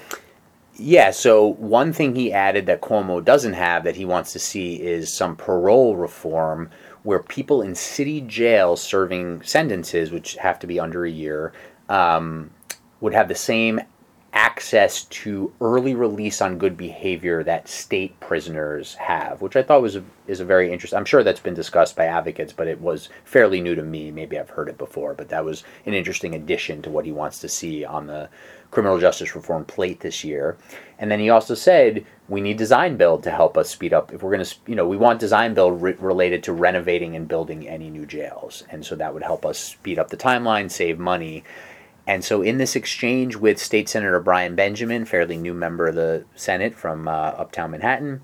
Yeah, 0.77 1.13
so 1.13 1.47
one 1.47 1.95
thing 1.95 2.15
he 2.15 2.33
added 2.33 2.67
that 2.67 2.83
Cuomo 2.83 3.25
doesn't 3.25 3.55
have 3.55 3.85
that 3.85 3.97
he 3.97 4.05
wants 4.05 4.33
to 4.35 4.39
see 4.39 4.83
is 4.83 5.11
some 5.11 5.35
parole 5.35 5.97
reform 5.97 6.69
where 7.05 7.21
people 7.21 7.63
in 7.63 7.75
city 7.75 8.21
jails 8.21 8.83
serving 8.83 9.43
sentences, 9.43 10.11
which 10.11 10.35
have 10.37 10.59
to 10.59 10.67
be 10.67 10.79
under 10.79 11.07
a 11.07 11.11
year, 11.11 11.53
um, 11.89 12.51
would 13.01 13.15
have 13.15 13.29
the 13.29 13.35
same 13.35 13.81
access 14.35 15.05
to 15.05 15.53
early 15.61 15.95
release 15.95 16.43
on 16.43 16.59
good 16.59 16.77
behavior 16.77 17.45
that 17.45 17.69
state 17.69 18.19
prisoners 18.19 18.95
have, 18.95 19.41
which 19.41 19.55
I 19.55 19.63
thought 19.63 19.81
was 19.81 19.95
a, 19.95 20.03
is 20.27 20.41
a 20.41 20.45
very 20.45 20.73
interesting. 20.73 20.99
I'm 20.99 21.05
sure 21.05 21.23
that's 21.23 21.39
been 21.39 21.55
discussed 21.55 21.95
by 21.95 22.07
advocates, 22.07 22.53
but 22.53 22.67
it 22.67 22.81
was 22.81 23.09
fairly 23.25 23.61
new 23.61 23.77
to 23.77 23.83
me. 23.85 24.11
Maybe 24.11 24.37
I've 24.37 24.51
heard 24.51 24.69
it 24.69 24.77
before, 24.77 25.15
but 25.15 25.29
that 25.29 25.45
was 25.45 25.63
an 25.87 25.95
interesting 25.95 26.35
addition 26.35 26.83
to 26.83 26.91
what 26.91 27.05
he 27.05 27.13
wants 27.13 27.39
to 27.41 27.49
see 27.49 27.85
on 27.85 28.09
the 28.09 28.29
criminal 28.73 28.99
justice 28.99 29.37
reform 29.37 29.65
plate 29.65 30.01
this 30.01 30.25
year. 30.25 30.57
And 30.99 31.09
then 31.09 31.21
he 31.21 31.31
also 31.31 31.55
said 31.55 32.05
we 32.29 32.41
need 32.41 32.57
design 32.57 32.97
build 32.97 33.23
to 33.23 33.31
help 33.31 33.57
us 33.57 33.71
speed 33.71 33.93
up. 33.93 34.13
If 34.13 34.23
we're 34.23 34.33
going 34.33 34.45
to, 34.45 34.55
you 34.67 34.75
know, 34.75 34.89
we 34.89 34.97
want 34.97 35.21
design 35.21 35.55
build 35.55 35.81
re- 35.81 35.95
related 36.01 36.43
to 36.45 36.53
renovating 36.53 37.15
and 37.15 37.29
building 37.29 37.69
any 37.69 37.89
new 37.89 38.05
jails, 38.05 38.65
and 38.71 38.85
so 38.85 38.97
that 38.97 39.15
would 39.15 39.23
help 39.23 39.47
us 39.47 39.61
speed 39.61 40.01
up 40.01 40.11
the 40.11 40.17
timeline, 40.17 40.69
save 40.69 40.99
money. 40.99 41.45
And 42.07 42.23
so, 42.25 42.43
in 42.43 42.59
this 42.59 42.77
exchange 42.77 43.37
with 43.37 43.59
State 43.59 43.89
Senator 43.89 44.21
Brian 44.21 44.55
Benjamin, 44.55 45.05
fairly 45.05 45.37
new 45.37 45.55
member 45.55 45.87
of 45.87 45.95
the 45.95 46.25
Senate 46.35 46.75
from 46.75 47.09
uh, 47.09 47.11
Uptown 47.11 47.71
Manhattan, 47.71 48.23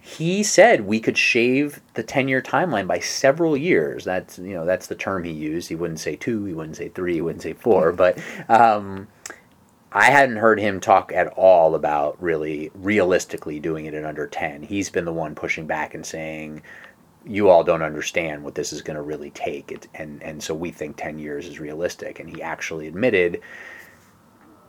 he 0.00 0.42
said 0.42 0.86
we 0.86 0.98
could 1.00 1.18
shave 1.18 1.82
the 1.94 2.02
10-year 2.02 2.40
timeline 2.40 2.86
by 2.86 2.98
several 2.98 3.56
years. 3.56 4.04
That's 4.04 4.38
you 4.38 4.54
know 4.54 4.64
that's 4.64 4.86
the 4.86 4.94
term 4.94 5.24
he 5.24 5.32
used. 5.32 5.68
He 5.68 5.74
wouldn't 5.74 6.00
say 6.00 6.16
two, 6.16 6.44
he 6.46 6.54
wouldn't 6.54 6.76
say 6.76 6.88
three, 6.88 7.14
he 7.14 7.20
wouldn't 7.20 7.42
say 7.42 7.52
four, 7.52 7.92
but 7.92 8.18
um, 8.48 9.08
I 9.92 10.04
hadn't 10.04 10.36
heard 10.36 10.60
him 10.60 10.80
talk 10.80 11.12
at 11.12 11.28
all 11.28 11.74
about 11.74 12.20
really 12.22 12.70
realistically 12.74 13.58
doing 13.58 13.86
it 13.86 13.94
in 13.94 14.04
under 14.04 14.26
10. 14.26 14.62
He's 14.62 14.88
been 14.88 15.04
the 15.04 15.12
one 15.12 15.34
pushing 15.34 15.66
back 15.66 15.94
and 15.94 16.06
saying, 16.06 16.62
you 17.24 17.48
all 17.48 17.64
don't 17.64 17.82
understand 17.82 18.42
what 18.42 18.54
this 18.54 18.72
is 18.72 18.82
going 18.82 18.96
to 18.96 19.02
really 19.02 19.30
take. 19.30 19.72
It, 19.72 19.88
and, 19.94 20.22
and 20.22 20.42
so 20.42 20.54
we 20.54 20.70
think 20.70 20.96
10 20.96 21.18
years 21.18 21.46
is 21.46 21.60
realistic. 21.60 22.18
And 22.18 22.28
he 22.28 22.42
actually 22.42 22.86
admitted 22.86 23.40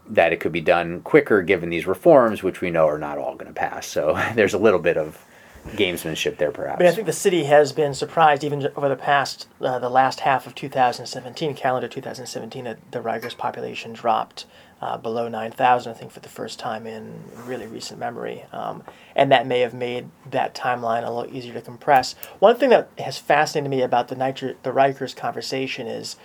that 0.07 0.33
it 0.33 0.39
could 0.39 0.51
be 0.51 0.61
done 0.61 1.01
quicker 1.01 1.41
given 1.41 1.69
these 1.69 1.87
reforms, 1.87 2.43
which 2.43 2.61
we 2.61 2.69
know 2.69 2.87
are 2.87 2.97
not 2.97 3.17
all 3.17 3.35
going 3.35 3.47
to 3.47 3.53
pass. 3.53 3.87
So 3.87 4.21
there's 4.35 4.53
a 4.53 4.59
little 4.59 4.79
bit 4.79 4.97
of 4.97 5.23
gamesmanship 5.69 6.37
there, 6.37 6.51
perhaps. 6.51 6.79
But 6.79 6.87
I 6.87 6.91
think 6.91 7.05
the 7.05 7.13
city 7.13 7.43
has 7.45 7.71
been 7.71 7.93
surprised, 7.93 8.43
even 8.43 8.67
over 8.75 8.89
the 8.89 8.95
past, 8.95 9.47
uh, 9.61 9.79
the 9.79 9.89
last 9.89 10.21
half 10.21 10.47
of 10.47 10.55
2017, 10.55 11.55
calendar 11.55 11.87
2017, 11.87 12.63
that 12.65 12.91
the 12.91 12.99
Rikers 12.99 13.37
population 13.37 13.93
dropped 13.93 14.45
uh, 14.81 14.97
below 14.97 15.27
9,000, 15.27 15.91
I 15.91 15.95
think, 15.95 16.11
for 16.11 16.21
the 16.21 16.29
first 16.29 16.57
time 16.57 16.87
in 16.87 17.13
really 17.45 17.67
recent 17.67 17.99
memory. 17.99 18.45
Um, 18.51 18.83
and 19.15 19.31
that 19.31 19.45
may 19.45 19.59
have 19.59 19.73
made 19.73 20.09
that 20.29 20.55
timeline 20.55 21.05
a 21.05 21.11
little 21.11 21.33
easier 21.35 21.53
to 21.53 21.61
compress. 21.61 22.15
One 22.39 22.55
thing 22.55 22.71
that 22.71 22.89
has 22.97 23.17
fascinated 23.17 23.69
me 23.69 23.81
about 23.81 24.07
the, 24.07 24.15
Nitro, 24.15 24.55
the 24.63 24.71
Rikers 24.71 25.15
conversation 25.15 25.87
is 25.87 26.15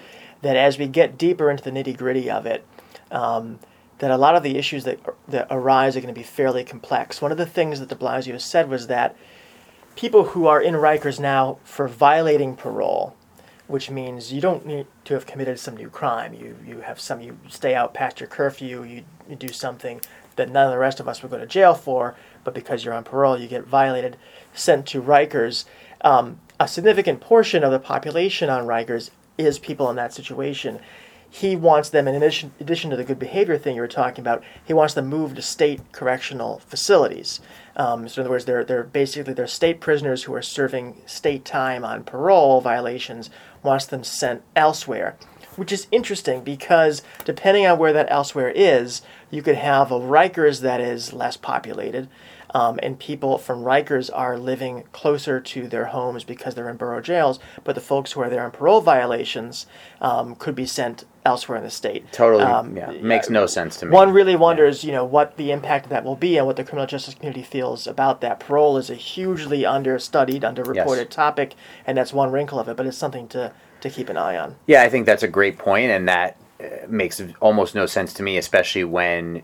that 0.43 0.57
as 0.57 0.79
we 0.79 0.87
get 0.87 1.19
deeper 1.19 1.51
into 1.51 1.65
the 1.65 1.71
nitty 1.71 1.97
gritty 1.97 2.31
of 2.31 2.47
it, 2.47 2.65
um, 3.11 3.59
that 3.99 4.11
a 4.11 4.17
lot 4.17 4.37
of 4.37 4.43
the 4.43 4.57
issues 4.57 4.85
that, 4.85 5.01
that 5.29 5.47
arise 5.51 5.97
are 5.97 6.01
going 6.01 6.15
to 6.15 6.19
be 6.19 6.25
fairly 6.25 6.65
complex. 6.65 7.21
One 7.21 7.33
of 7.33 7.39
the 7.39 7.47
things 7.47 7.81
that 7.81 7.89
de 7.89 7.95
Blasio 7.95 8.41
said 8.41 8.69
was 8.69 8.87
that 8.89 9.17
people 9.97 10.25
who 10.25 10.47
are 10.47 10.61
in 10.61 10.75
Rikers 10.75 11.19
now 11.19 11.59
for 11.65 11.89
violating 11.89 12.57
parole, 12.57 13.16
which 13.67 13.91
means 13.91 14.33
you 14.33 14.41
don't 14.41 14.67
need 14.67 14.87
to 15.05 15.15
have 15.15 15.27
committed 15.27 15.59
some 15.59 15.77
new 15.77 15.89
crime. 15.89 16.35
You, 16.35 16.57
you 16.67 16.81
have 16.81 17.01
some, 17.01 17.21
you 17.21 17.39
stay 17.49 17.75
out 17.75 17.95
past 17.95 18.21
your 18.21 18.29
curfew, 18.29 18.83
you, 18.85 19.03
you 19.29 19.37
do 19.37 19.49
something 19.49 20.01
that 20.37 20.51
none 20.51 20.67
of 20.67 20.73
the 20.73 20.79
rest 20.79 21.01
of 21.01 21.09
us 21.09 21.23
would 21.23 21.31
go 21.31 21.39
to 21.39 21.47
jail 21.47 21.75
for, 21.75 22.15
but 22.45 22.55
because 22.55 22.85
you're 22.85 22.95
on 22.95 23.05
parole, 23.05 23.39
you 23.39 23.49
get 23.49 23.65
violated, 23.65 24.17
sent 24.55 24.87
to 24.87 25.03
Rikers. 25.03 25.65
Um, 26.03 26.41
a 26.61 26.69
significant 26.69 27.21
portion 27.21 27.65
of 27.65 27.73
the 27.73 27.79
population 27.79 28.51
on 28.51 28.67
Rikers 28.67 29.11
is 29.39 29.59
people 29.59 29.91
in 29.91 29.97
that 29.97 30.13
situation 30.13 30.81
he 31.31 31.55
wants 31.55 31.91
them, 31.91 32.09
in 32.09 32.15
addition, 32.15 32.53
addition 32.61 32.91
to 32.91 32.97
the 32.97 33.05
good 33.05 33.19
behavior 33.19 33.59
thing 33.59 33.75
you 33.75 33.83
were 33.83 33.89
talking 33.89 34.23
about, 34.23 34.43
he 34.65 34.73
wants 34.73 34.95
them 34.95 35.07
moved 35.07 35.37
to 35.37 35.43
state 35.43 35.81
correctional 35.93 36.61
facilities. 36.61 37.41
Um, 37.77 38.09
so 38.09 38.21
in 38.21 38.25
other 38.25 38.31
words, 38.31 38.47
they're, 38.47 38.65
they're 38.65 38.85
basically 38.85 39.35
they're 39.35 39.47
state 39.47 39.81
prisoners 39.81 40.23
who 40.23 40.35
are 40.35 40.41
serving 40.41 41.03
state 41.05 41.45
time 41.45 41.85
on 41.85 42.05
parole 42.05 42.61
violations, 42.61 43.29
wants 43.67 43.85
them 43.85 44.05
sent 44.05 44.43
elsewhere. 44.55 45.17
Which 45.57 45.73
is 45.73 45.87
interesting 45.91 46.43
because 46.43 47.03
depending 47.25 47.67
on 47.67 47.79
where 47.79 47.93
that 47.93 48.11
elsewhere 48.11 48.51
is, 48.51 49.01
you 49.31 49.43
could 49.43 49.57
have 49.57 49.91
a 49.91 49.99
Rikers 49.99 50.61
that 50.61 50.81
is 50.81 51.15
less 51.15 51.37
populated, 51.37 52.09
um, 52.55 52.79
and 52.83 52.99
people 52.99 53.39
from 53.39 53.63
Rikers 53.63 54.11
are 54.13 54.39
living 54.39 54.85
closer 54.93 55.41
to 55.41 55.67
their 55.67 55.87
homes 55.87 56.25
because 56.25 56.55
they're 56.55 56.69
in 56.69 56.77
borough 56.77 57.01
jails, 57.01 57.39
but 57.65 57.75
the 57.75 57.81
folks 57.81 58.13
who 58.13 58.21
are 58.21 58.31
there 58.31 58.45
on 58.45 58.51
parole 58.51 58.81
violations 58.81 59.67
um, 60.01 60.35
could 60.35 60.55
be 60.55 60.67
sent 60.67 61.05
elsewhere 61.27 61.59
in 61.59 61.65
the 61.65 61.71
state. 61.71 62.11
Totally, 62.13 62.45
um, 62.45 62.77
yeah, 62.77 62.91
makes 63.03 63.29
no 63.29 63.47
sense 63.47 63.77
to 63.79 63.87
me. 63.87 63.93
One 63.93 64.13
really 64.13 64.37
wonders, 64.37 64.83
yeah. 64.83 64.89
you 64.89 64.97
know, 64.97 65.05
what 65.05 65.37
the 65.37 65.51
impact 65.51 65.87
of 65.87 65.91
that 65.91 66.05
will 66.05 66.17
be 66.17 66.39
and 66.39 66.47
what 66.47 66.57
the 66.57 66.65
criminal 66.65 66.87
justice 66.87 67.15
community 67.15 67.43
feels 67.43 67.87
about 67.87 68.21
that. 68.23 68.41
Parole 68.41 68.79
is 68.79 68.89
a 68.89 68.95
hugely 68.95 69.67
understudied, 69.67 70.43
underreported 70.43 71.07
yes. 71.07 71.15
topic, 71.15 71.55
and 71.87 71.99
that's 71.99 72.13
one 72.13 72.33
wrinkle 72.33 72.59
of 72.59 72.69
it, 72.69 72.77
but 72.77 72.87
it's 72.87 72.97
something 72.97 73.29
to, 73.29 73.53
to 73.81 73.91
keep 73.91 74.09
an 74.09 74.17
eye 74.17 74.39
on. 74.39 74.57
Yeah, 74.67 74.83
I 74.83 74.89
think 74.89 75.05
that's 75.05 75.23
a 75.23 75.29
great 75.29 75.59
point, 75.59 75.91
and 75.91 76.09
that 76.09 76.39
uh, 76.61 76.87
makes 76.89 77.21
almost 77.41 77.75
no 77.75 77.87
sense 77.87 78.15
to 78.15 78.23
me, 78.23 78.39
especially 78.39 78.85
when 78.85 79.43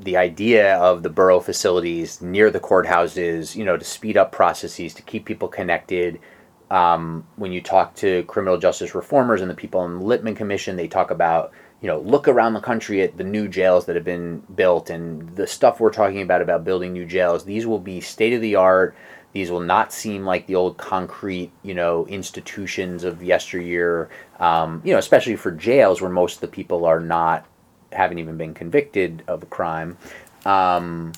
the 0.00 0.16
idea 0.16 0.76
of 0.76 1.02
the 1.02 1.10
borough 1.10 1.40
facilities 1.40 2.22
near 2.22 2.50
the 2.50 2.60
courthouses, 2.60 3.56
you 3.56 3.64
know, 3.64 3.76
to 3.76 3.84
speed 3.84 4.16
up 4.16 4.30
processes, 4.30 4.94
to 4.94 5.02
keep 5.02 5.24
people 5.24 5.48
connected. 5.48 6.20
Um, 6.70 7.26
when 7.36 7.52
you 7.52 7.60
talk 7.60 7.94
to 7.96 8.22
criminal 8.24 8.58
justice 8.58 8.94
reformers 8.94 9.40
and 9.40 9.50
the 9.50 9.54
people 9.54 9.80
on 9.80 9.98
the 9.98 10.04
Lippman 10.04 10.34
Commission, 10.34 10.76
they 10.76 10.88
talk 10.88 11.10
about, 11.10 11.52
you 11.80 11.86
know, 11.86 12.00
look 12.00 12.28
around 12.28 12.54
the 12.54 12.60
country 12.60 13.02
at 13.02 13.16
the 13.16 13.24
new 13.24 13.48
jails 13.48 13.86
that 13.86 13.96
have 13.96 14.04
been 14.04 14.42
built 14.54 14.90
and 14.90 15.28
the 15.36 15.46
stuff 15.46 15.80
we're 15.80 15.90
talking 15.90 16.20
about 16.20 16.42
about 16.42 16.64
building 16.64 16.92
new 16.92 17.06
jails. 17.06 17.44
These 17.44 17.66
will 17.66 17.78
be 17.78 18.00
state 18.00 18.34
of 18.34 18.42
the 18.42 18.56
art. 18.56 18.94
These 19.32 19.50
will 19.50 19.60
not 19.60 19.92
seem 19.92 20.24
like 20.24 20.46
the 20.46 20.56
old 20.56 20.76
concrete, 20.78 21.52
you 21.62 21.74
know, 21.74 22.06
institutions 22.06 23.04
of 23.04 23.22
yesteryear. 23.22 24.10
Um, 24.40 24.82
you 24.84 24.92
know, 24.92 24.98
especially 24.98 25.36
for 25.36 25.50
jails 25.50 26.00
where 26.00 26.10
most 26.10 26.36
of 26.36 26.40
the 26.40 26.48
people 26.48 26.84
are 26.84 27.00
not 27.00 27.46
haven't 27.92 28.18
even 28.18 28.36
been 28.36 28.54
convicted 28.54 29.22
of 29.26 29.42
a 29.42 29.46
crime. 29.46 29.96
Um, 30.44 31.12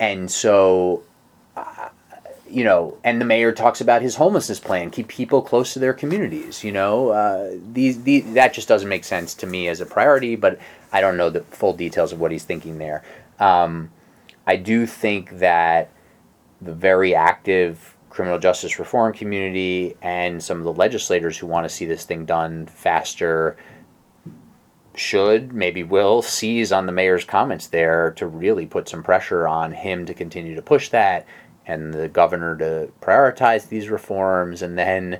and 0.00 0.30
so, 0.30 1.04
uh, 1.56 1.90
you 2.52 2.64
know, 2.64 2.98
and 3.02 3.20
the 3.20 3.24
mayor 3.24 3.50
talks 3.50 3.80
about 3.80 4.02
his 4.02 4.16
homelessness 4.16 4.60
plan, 4.60 4.90
keep 4.90 5.08
people 5.08 5.40
close 5.40 5.72
to 5.72 5.78
their 5.78 5.94
communities. 5.94 6.62
You 6.62 6.72
know, 6.72 7.08
uh, 7.08 7.56
these, 7.72 8.02
these 8.02 8.34
that 8.34 8.52
just 8.52 8.68
doesn't 8.68 8.88
make 8.88 9.04
sense 9.04 9.34
to 9.36 9.46
me 9.46 9.68
as 9.68 9.80
a 9.80 9.86
priority. 9.86 10.36
But 10.36 10.58
I 10.92 11.00
don't 11.00 11.16
know 11.16 11.30
the 11.30 11.42
full 11.44 11.72
details 11.72 12.12
of 12.12 12.20
what 12.20 12.30
he's 12.30 12.44
thinking 12.44 12.76
there. 12.76 13.02
Um, 13.40 13.90
I 14.46 14.56
do 14.56 14.86
think 14.86 15.38
that 15.38 15.90
the 16.60 16.74
very 16.74 17.14
active 17.14 17.96
criminal 18.10 18.38
justice 18.38 18.78
reform 18.78 19.14
community 19.14 19.96
and 20.02 20.42
some 20.42 20.58
of 20.58 20.64
the 20.64 20.72
legislators 20.74 21.38
who 21.38 21.46
want 21.46 21.64
to 21.64 21.70
see 21.70 21.86
this 21.86 22.04
thing 22.04 22.26
done 22.26 22.66
faster 22.66 23.56
should, 24.94 25.54
maybe 25.54 25.82
will, 25.82 26.20
seize 26.20 26.70
on 26.70 26.84
the 26.84 26.92
mayor's 26.92 27.24
comments 27.24 27.68
there 27.68 28.10
to 28.10 28.26
really 28.26 28.66
put 28.66 28.90
some 28.90 29.02
pressure 29.02 29.48
on 29.48 29.72
him 29.72 30.04
to 30.04 30.12
continue 30.12 30.54
to 30.54 30.60
push 30.60 30.90
that 30.90 31.26
and 31.66 31.94
the 31.94 32.08
governor 32.08 32.56
to 32.56 32.90
prioritize 33.00 33.68
these 33.68 33.88
reforms. 33.88 34.62
And 34.62 34.76
then 34.78 35.18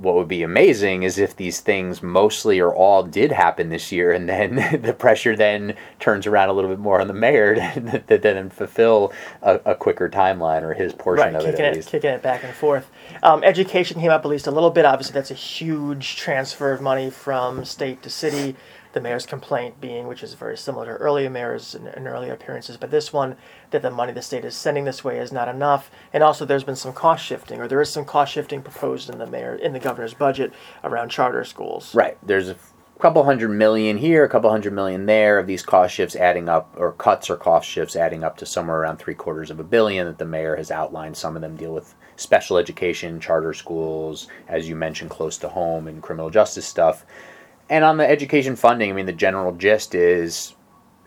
what 0.00 0.14
would 0.14 0.28
be 0.28 0.42
amazing 0.42 1.02
is 1.02 1.18
if 1.18 1.36
these 1.36 1.60
things 1.60 2.02
mostly 2.02 2.58
or 2.58 2.74
all 2.74 3.02
did 3.02 3.32
happen 3.32 3.68
this 3.68 3.92
year, 3.92 4.12
and 4.12 4.28
then 4.28 4.54
the 4.82 4.92
pressure 4.92 5.36
then 5.36 5.74
turns 5.98 6.26
around 6.26 6.48
a 6.48 6.52
little 6.52 6.70
bit 6.70 6.78
more 6.78 7.00
on 7.00 7.06
the 7.06 7.14
mayor 7.14 7.54
to, 7.74 7.98
to 7.98 8.18
then 8.18 8.48
fulfill 8.50 9.12
a, 9.42 9.60
a, 9.66 9.74
quicker 9.74 10.08
timeline 10.08 10.62
or 10.62 10.72
his 10.72 10.92
portion 10.94 11.34
right, 11.34 11.42
of 11.42 11.46
it 11.46 11.60
at 11.60 11.74
least. 11.74 11.90
Kicking 11.90 12.10
it 12.10 12.22
back 12.22 12.42
and 12.44 12.54
forth. 12.54 12.90
Um, 13.22 13.44
education 13.44 14.00
came 14.00 14.10
up 14.10 14.24
at 14.24 14.28
least 14.28 14.46
a 14.46 14.50
little 14.50 14.70
bit. 14.70 14.84
Obviously, 14.84 15.12
that's 15.12 15.30
a 15.30 15.34
huge 15.34 16.16
transfer 16.16 16.72
of 16.72 16.80
money 16.80 17.10
from 17.10 17.64
state 17.64 18.02
to 18.02 18.10
city 18.10 18.56
the 18.92 19.00
mayor's 19.00 19.26
complaint 19.26 19.80
being, 19.80 20.06
which 20.06 20.22
is 20.22 20.34
very 20.34 20.56
similar 20.56 20.86
to 20.86 20.92
earlier 20.92 21.30
mayors 21.30 21.74
and, 21.74 21.86
and, 21.86 22.06
earlier 22.06 22.32
appearances, 22.32 22.76
but 22.76 22.90
this 22.90 23.12
one, 23.12 23.36
that 23.70 23.82
the 23.82 23.90
money 23.90 24.12
the 24.12 24.22
state 24.22 24.44
is 24.44 24.54
sending 24.54 24.84
this 24.84 25.04
way 25.04 25.18
is 25.18 25.32
not 25.32 25.48
enough. 25.48 25.90
And 26.12 26.22
also, 26.22 26.44
there's 26.44 26.64
been 26.64 26.76
some 26.76 26.92
cost 26.92 27.24
shifting, 27.24 27.60
or 27.60 27.68
there 27.68 27.80
is 27.80 27.90
some 27.90 28.04
cost 28.04 28.32
shifting 28.32 28.62
proposed 28.62 29.08
in 29.08 29.18
the 29.18 29.26
mayor 29.26 29.54
in 29.54 29.72
the 29.72 29.78
governor's 29.78 30.14
budget 30.14 30.52
around 30.82 31.10
charter 31.10 31.44
schools. 31.44 31.94
Right. 31.94 32.18
There's 32.22 32.48
a 32.48 32.56
couple 33.00 33.24
hundred 33.24 33.48
million 33.48 33.96
here, 33.96 34.24
a 34.24 34.28
couple 34.28 34.50
hundred 34.50 34.72
million 34.72 35.06
there 35.06 35.38
of 35.38 35.46
these 35.46 35.62
cost 35.62 35.94
shifts 35.94 36.16
adding 36.16 36.48
up, 36.48 36.74
or 36.76 36.92
cuts 36.92 37.30
or 37.30 37.36
cost 37.36 37.68
shifts 37.68 37.96
adding 37.96 38.24
up 38.24 38.36
to 38.38 38.46
somewhere 38.46 38.78
around 38.78 38.98
three 38.98 39.14
quarters 39.14 39.50
of 39.50 39.60
a 39.60 39.64
billion 39.64 40.06
that 40.06 40.18
the 40.18 40.24
mayor 40.24 40.56
has 40.56 40.70
outlined. 40.70 41.16
Some 41.16 41.36
of 41.36 41.42
them 41.42 41.56
deal 41.56 41.72
with 41.72 41.94
special 42.16 42.58
education, 42.58 43.18
charter 43.20 43.54
schools, 43.54 44.28
as 44.48 44.68
you 44.68 44.76
mentioned, 44.76 45.10
close 45.10 45.38
to 45.38 45.48
home, 45.48 45.88
and 45.88 46.02
criminal 46.02 46.28
justice 46.28 46.66
stuff. 46.66 47.06
And 47.70 47.84
on 47.84 47.96
the 47.96 48.08
education 48.08 48.56
funding, 48.56 48.90
I 48.90 48.92
mean, 48.92 49.06
the 49.06 49.12
general 49.12 49.52
gist 49.52 49.94
is 49.94 50.54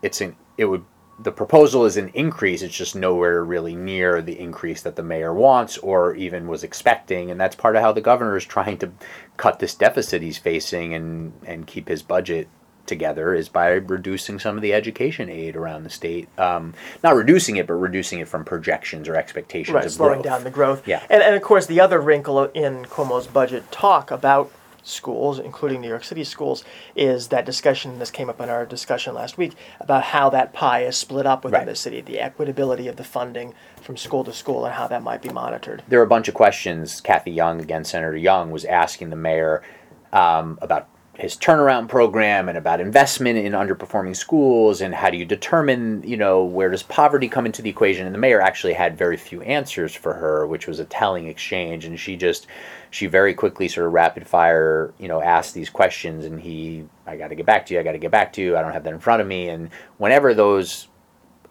it's 0.02 0.22
an 0.22 0.36
it 0.58 0.66
would 0.66 0.86
the 1.20 1.32
proposal 1.32 1.86
is 1.86 1.98
an 1.98 2.10
increase. 2.10 2.62
It's 2.62 2.76
just 2.76 2.96
nowhere 2.96 3.44
really 3.44 3.76
near 3.76 4.22
the 4.22 4.40
increase 4.40 4.82
that 4.82 4.96
the 4.96 5.04
mayor 5.04 5.34
wants 5.34 5.78
or 5.78 6.16
even 6.16 6.48
was 6.48 6.64
expecting, 6.64 7.30
and 7.30 7.40
that's 7.40 7.56
part 7.56 7.76
of 7.76 7.82
how 7.82 7.92
the 7.92 8.02
governor 8.02 8.36
is 8.36 8.46
trying 8.46 8.78
to 8.80 8.92
cut 9.38 9.60
this 9.60 9.76
deficit 9.76 10.22
he's 10.22 10.38
facing 10.38 10.94
and 10.94 11.34
and 11.46 11.68
keep 11.68 11.90
his 11.90 12.02
budget 12.02 12.48
together 12.86 13.34
is 13.34 13.48
by 13.48 13.70
reducing 13.70 14.40
some 14.40 14.58
of 14.58 14.62
the 14.62 14.74
education 14.74 15.30
aid 15.30 15.56
around 15.56 15.84
the 15.84 15.90
state. 15.90 16.28
Um, 16.38 16.74
not 17.04 17.16
reducing 17.16 17.56
it, 17.58 17.68
but 17.68 17.76
reducing 17.76 18.20
it 18.20 18.28
from 18.28 18.44
projections 18.44 19.08
or 19.08 19.16
expectations 19.16 19.76
right, 19.76 19.86
of 19.86 19.92
slowing 19.92 20.22
growth. 20.22 20.26
down 20.26 20.44
the 20.44 20.52
growth. 20.52 20.88
Yeah, 20.88 21.06
and 21.10 21.22
and 21.22 21.36
of 21.36 21.42
course 21.42 21.66
the 21.66 21.82
other 21.82 22.00
wrinkle 22.00 22.46
in 22.46 22.86
Cuomo's 22.86 23.28
budget 23.28 23.72
talk 23.72 24.12
about 24.12 24.52
schools, 24.84 25.40
including 25.40 25.82
New 25.82 25.88
York 25.88 26.04
City 26.04 26.24
schools, 26.24 26.64
is 26.96 27.30
that 27.30 27.46
discussion. 27.46 28.00
This 28.00 28.12
came 28.12 28.30
up 28.30 28.40
in 28.40 28.50
our 28.50 28.66
discussion 28.66 29.16
last 29.16 29.38
week 29.38 29.54
about 29.80 30.04
how 30.04 30.30
that 30.30 30.54
pie 30.54 30.84
is 30.84 30.96
split 30.98 31.26
up 31.26 31.44
within 31.44 31.62
right. 31.62 31.68
the 31.68 31.76
city, 31.76 32.02
the 32.02 32.18
equitability 32.18 32.90
of 32.90 32.98
the 32.98 33.04
funding 33.04 33.54
from 33.82 33.98
school 33.98 34.24
to 34.24 34.34
school, 34.34 34.66
and 34.66 34.76
how 34.76 34.88
that 34.88 35.02
might 35.02 35.22
be 35.22 35.30
monitored. 35.30 35.84
There 35.88 36.00
are 36.00 36.04
a 36.04 36.08
bunch 36.08 36.28
of 36.28 36.34
questions. 36.34 37.02
Kathy 37.02 37.32
Young, 37.32 37.62
again, 37.62 37.84
Senator 37.84 38.16
Young, 38.16 38.52
was 38.52 38.66
asking 38.66 39.10
the 39.10 39.16
mayor 39.16 39.64
um, 40.12 40.60
about 40.62 40.90
his 41.16 41.36
turnaround 41.36 41.88
program 41.88 42.50
and 42.50 42.58
about 42.58 42.82
investment 42.82 43.38
in 43.38 43.54
underperforming 43.54 44.16
schools 44.16 44.82
and 44.82 44.96
how 44.96 45.12
do 45.12 45.18
you 45.18 45.26
determine 45.26 46.02
you 46.04 46.18
know 46.18 46.44
where 46.44 46.72
does 46.72 46.82
poverty 46.82 47.28
come 47.28 47.46
into 47.46 47.62
the 47.62 47.70
equation? 47.70 48.08
And 48.08 48.16
the 48.16 48.20
mayor 48.20 48.42
actually 48.42 48.74
had 48.74 48.98
very 48.98 49.16
few 49.16 49.42
answers 49.44 49.94
for 49.94 50.14
her 50.16 50.48
which 50.48 50.66
was 50.66 50.80
a 50.80 50.86
telling 50.86 51.28
exchange. 51.28 51.86
And 51.86 52.00
she 52.00 52.16
just 52.16 52.48
she 52.90 53.06
very 53.06 53.36
quickly 53.36 53.68
sort 53.68 53.86
of 53.86 53.94
rapid 53.94 54.28
fire 54.28 54.92
you 54.98 55.08
know 55.08 55.22
asked 55.22 55.54
these 55.54 55.70
questions 55.70 56.26
and 56.26 56.40
he 56.40 56.84
i 57.06 57.16
got 57.16 57.28
to 57.28 57.36
get 57.36 57.46
back 57.46 57.66
to 57.68 57.74
you 57.76 57.80
i 57.80 57.84
got 57.84 57.92
to 57.92 58.00
get 58.00 58.12
back 58.12 58.34
to 58.34 58.42
you. 58.42 58.58
I 58.58 58.64
don't 58.64 58.74
have 58.74 58.84
that 58.84 58.94
in 58.94 59.00
front 59.00 59.22
of 59.22 59.28
me. 59.28 59.50
And 59.50 59.70
whenever 59.98 60.34
those 60.34 60.88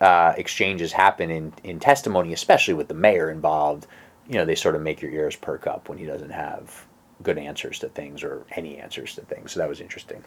uh, 0.00 0.34
exchanges 0.36 0.90
happen 0.90 1.30
in, 1.30 1.52
in 1.62 1.78
testimony 1.78 2.32
especially 2.32 2.74
with 2.74 2.88
the 2.88 2.94
mayor 2.94 3.30
involved 3.30 3.86
you 4.26 4.34
know 4.34 4.44
they 4.44 4.56
sort 4.56 4.74
of 4.74 4.82
make 4.82 5.00
your 5.00 5.12
ears 5.12 5.36
perk 5.36 5.68
up 5.68 5.88
when 5.88 5.98
he 5.98 6.04
doesn't 6.04 6.30
have 6.30 6.84
good 7.22 7.38
answers 7.38 7.78
to 7.80 7.88
things 7.88 8.22
or 8.22 8.44
any 8.52 8.78
answers 8.78 9.14
to 9.14 9.22
things. 9.22 9.52
So 9.52 9.60
that 9.60 9.68
was 9.68 9.80
interesting. 9.80 10.24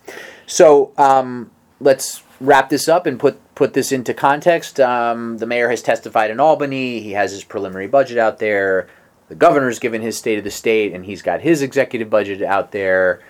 So 0.47 0.91
um, 0.97 1.51
let's 1.79 2.23
wrap 2.39 2.69
this 2.69 2.87
up 2.87 3.05
and 3.05 3.19
put 3.19 3.39
put 3.55 3.73
this 3.73 3.91
into 3.91 4.13
context. 4.13 4.79
Um, 4.79 5.37
the 5.37 5.45
mayor 5.45 5.69
has 5.69 5.81
testified 5.81 6.31
in 6.31 6.39
Albany. 6.39 6.99
He 7.01 7.11
has 7.11 7.31
his 7.31 7.43
preliminary 7.43 7.87
budget 7.87 8.17
out 8.17 8.39
there. 8.39 8.87
The 9.29 9.35
governor's 9.35 9.79
given 9.79 10.01
his 10.01 10.17
state 10.17 10.37
of 10.37 10.43
the 10.43 10.51
state, 10.51 10.93
and 10.93 11.05
he's 11.05 11.21
got 11.21 11.41
his 11.41 11.61
executive 11.61 12.09
budget 12.09 12.41
out 12.41 12.71
there 12.71 13.21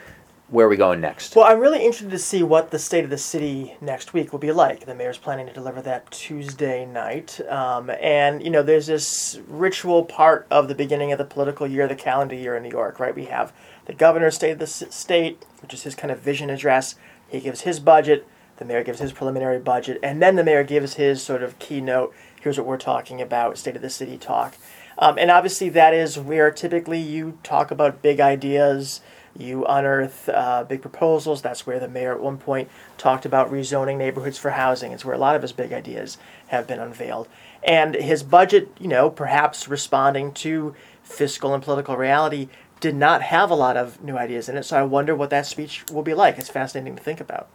where 0.49 0.67
are 0.67 0.69
we 0.69 0.77
going 0.77 1.01
next? 1.01 1.35
Well, 1.35 1.45
I'm 1.45 1.59
really 1.59 1.79
interested 1.79 2.11
to 2.11 2.19
see 2.19 2.43
what 2.43 2.69
the 2.69 2.77
state 2.77 3.03
of 3.03 3.09
the 3.09 3.17
city 3.17 3.75
next 3.81 4.13
week 4.13 4.31
will 4.31 4.39
be 4.39 4.51
like. 4.51 4.85
The 4.85 4.93
mayor's 4.93 5.17
planning 5.17 5.47
to 5.47 5.53
deliver 5.53 5.81
that 5.81 6.11
Tuesday 6.11 6.85
night. 6.85 7.39
Um, 7.49 7.89
and, 7.89 8.43
you 8.43 8.51
know, 8.51 8.61
there's 8.61 8.85
this 8.85 9.39
ritual 9.47 10.05
part 10.05 10.45
of 10.51 10.67
the 10.67 10.75
beginning 10.75 11.11
of 11.11 11.17
the 11.17 11.25
political 11.25 11.65
year, 11.65 11.87
the 11.87 11.95
calendar 11.95 12.35
year 12.35 12.55
in 12.55 12.61
New 12.61 12.69
York, 12.69 12.99
right? 12.99 13.15
We 13.15 13.25
have 13.25 13.53
the 13.85 13.93
governor's 13.93 14.35
state 14.35 14.51
of 14.51 14.59
the 14.59 14.67
state, 14.67 15.43
which 15.63 15.73
is 15.73 15.81
his 15.81 15.95
kind 15.95 16.11
of 16.11 16.19
vision 16.19 16.51
address. 16.51 16.95
He 17.27 17.39
gives 17.39 17.61
his 17.61 17.79
budget, 17.79 18.27
the 18.57 18.65
mayor 18.65 18.83
gives 18.83 18.99
his 18.99 19.13
preliminary 19.13 19.59
budget, 19.59 19.99
and 20.03 20.21
then 20.21 20.35
the 20.35 20.43
mayor 20.43 20.63
gives 20.63 20.93
his 20.93 21.23
sort 21.23 21.41
of 21.41 21.57
keynote. 21.57 22.13
Here's 22.39 22.59
what 22.59 22.67
we're 22.67 22.77
talking 22.77 23.19
about, 23.19 23.57
state 23.57 23.75
of 23.75 23.81
the 23.81 23.89
city 23.89 24.17
talk. 24.17 24.55
Um, 24.99 25.17
and 25.17 25.31
obviously, 25.31 25.69
that 25.69 25.95
is 25.95 26.19
where 26.19 26.51
typically 26.51 26.99
you 26.99 27.39
talk 27.41 27.71
about 27.71 28.03
big 28.03 28.19
ideas 28.19 29.01
you 29.37 29.65
unearth 29.65 30.29
uh, 30.29 30.63
big 30.63 30.81
proposals. 30.81 31.41
That's 31.41 31.67
where 31.67 31.79
the 31.79 31.87
mayor 31.87 32.13
at 32.13 32.21
one 32.21 32.37
point 32.37 32.69
talked 32.97 33.25
about 33.25 33.51
rezoning 33.51 33.97
neighborhoods 33.97 34.37
for 34.37 34.51
housing. 34.51 34.91
It's 34.91 35.05
where 35.05 35.15
a 35.15 35.19
lot 35.19 35.35
of 35.35 35.41
his 35.41 35.51
big 35.51 35.73
ideas 35.73 36.17
have 36.47 36.67
been 36.67 36.79
unveiled. 36.79 37.27
And 37.63 37.95
his 37.95 38.23
budget, 38.23 38.69
you 38.79 38.87
know, 38.87 39.09
perhaps 39.09 39.67
responding 39.67 40.31
to 40.33 40.75
fiscal 41.03 41.53
and 41.53 41.63
political 41.63 41.97
reality, 41.97 42.49
did 42.79 42.95
not 42.95 43.21
have 43.21 43.49
a 43.49 43.55
lot 43.55 43.77
of 43.77 44.01
new 44.03 44.17
ideas 44.17 44.49
in 44.49 44.57
it. 44.57 44.63
So 44.63 44.77
I 44.77 44.83
wonder 44.83 45.15
what 45.15 45.29
that 45.31 45.45
speech 45.45 45.85
will 45.91 46.03
be 46.03 46.13
like. 46.13 46.37
It's 46.37 46.49
fascinating 46.49 46.95
to 46.95 47.03
think 47.03 47.19
about. 47.19 47.47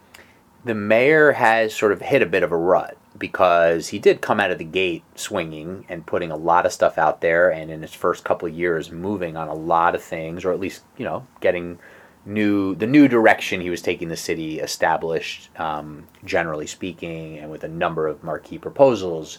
The 0.63 0.75
mayor 0.75 1.33
has 1.33 1.73
sort 1.75 1.91
of 1.91 2.01
hit 2.01 2.21
a 2.21 2.25
bit 2.25 2.43
of 2.43 2.51
a 2.51 2.57
rut 2.57 2.97
because 3.21 3.87
he 3.87 3.99
did 3.99 4.19
come 4.19 4.39
out 4.39 4.51
of 4.51 4.57
the 4.57 4.65
gate 4.65 5.03
swinging 5.15 5.85
and 5.87 6.05
putting 6.05 6.31
a 6.31 6.35
lot 6.35 6.65
of 6.65 6.73
stuff 6.73 6.97
out 6.97 7.21
there 7.21 7.51
and 7.51 7.71
in 7.71 7.81
his 7.81 7.93
first 7.93 8.25
couple 8.25 8.47
of 8.47 8.53
years 8.53 8.91
moving 8.91 9.37
on 9.37 9.47
a 9.47 9.53
lot 9.53 9.95
of 9.95 10.03
things 10.03 10.43
or 10.43 10.51
at 10.51 10.59
least 10.59 10.83
you 10.97 11.05
know 11.05 11.25
getting 11.39 11.79
new 12.25 12.75
the 12.75 12.87
new 12.87 13.07
direction 13.07 13.61
he 13.61 13.69
was 13.69 13.81
taking 13.81 14.09
the 14.09 14.17
city 14.17 14.59
established 14.59 15.49
um, 15.59 16.07
generally 16.25 16.67
speaking 16.67 17.37
and 17.37 17.49
with 17.49 17.63
a 17.63 17.67
number 17.67 18.07
of 18.07 18.23
marquee 18.23 18.57
proposals. 18.57 19.37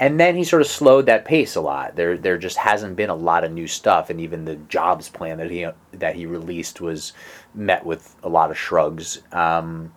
And 0.00 0.20
then 0.20 0.36
he 0.36 0.44
sort 0.44 0.62
of 0.62 0.68
slowed 0.68 1.06
that 1.06 1.24
pace 1.24 1.56
a 1.56 1.60
lot. 1.60 1.96
There 1.96 2.16
there 2.16 2.38
just 2.38 2.56
hasn't 2.56 2.94
been 2.94 3.10
a 3.10 3.16
lot 3.16 3.42
of 3.42 3.50
new 3.50 3.66
stuff 3.66 4.10
and 4.10 4.20
even 4.20 4.44
the 4.44 4.54
jobs 4.54 5.08
plan 5.08 5.38
that 5.38 5.50
he 5.50 5.66
that 5.92 6.14
he 6.14 6.24
released 6.24 6.80
was 6.80 7.12
met 7.52 7.84
with 7.84 8.14
a 8.22 8.28
lot 8.28 8.52
of 8.52 8.58
shrugs. 8.58 9.20
Um, 9.32 9.92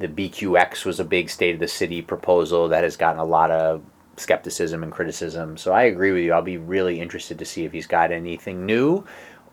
the 0.00 0.08
BQX 0.08 0.84
was 0.84 0.98
a 0.98 1.04
big 1.04 1.30
state 1.30 1.54
of 1.54 1.60
the 1.60 1.68
city 1.68 2.02
proposal 2.02 2.68
that 2.68 2.82
has 2.82 2.96
gotten 2.96 3.20
a 3.20 3.24
lot 3.24 3.50
of 3.50 3.82
skepticism 4.16 4.82
and 4.82 4.90
criticism. 4.90 5.56
So 5.56 5.72
I 5.72 5.82
agree 5.84 6.10
with 6.10 6.24
you. 6.24 6.32
I'll 6.32 6.42
be 6.42 6.58
really 6.58 7.00
interested 7.00 7.38
to 7.38 7.44
see 7.44 7.64
if 7.64 7.72
he's 7.72 7.86
got 7.86 8.10
anything 8.10 8.66
new 8.66 9.04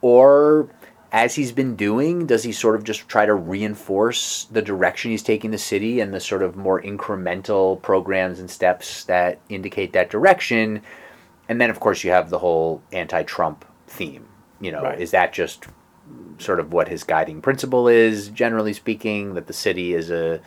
or 0.01 0.69
as 1.11 1.35
he's 1.35 1.51
been 1.51 1.75
doing, 1.75 2.25
does 2.25 2.43
he 2.43 2.51
sort 2.51 2.75
of 2.75 2.83
just 2.83 3.07
try 3.07 3.25
to 3.25 3.33
reinforce 3.33 4.45
the 4.45 4.61
direction 4.61 5.11
he's 5.11 5.23
taking 5.23 5.51
the 5.51 5.57
city 5.57 5.99
and 5.99 6.13
the 6.13 6.19
sort 6.19 6.43
of 6.43 6.55
more 6.55 6.81
incremental 6.81 7.81
programs 7.81 8.39
and 8.39 8.49
steps 8.49 9.05
that 9.05 9.39
indicate 9.49 9.93
that 9.93 10.09
direction? 10.09 10.81
And 11.47 11.61
then, 11.61 11.69
of 11.69 11.79
course, 11.79 12.03
you 12.03 12.11
have 12.11 12.29
the 12.29 12.39
whole 12.39 12.81
anti 12.91 13.23
Trump 13.23 13.63
theme. 13.87 14.27
You 14.59 14.71
know, 14.71 14.81
right. 14.81 14.99
is 14.99 15.11
that 15.11 15.33
just 15.33 15.67
sort 16.39 16.59
of 16.59 16.71
what 16.71 16.87
his 16.87 17.03
guiding 17.03 17.41
principle 17.41 17.87
is, 17.87 18.29
generally 18.29 18.73
speaking, 18.73 19.33
that 19.33 19.47
the 19.47 19.53
city 19.53 19.93
is 19.93 20.11
a 20.11 20.39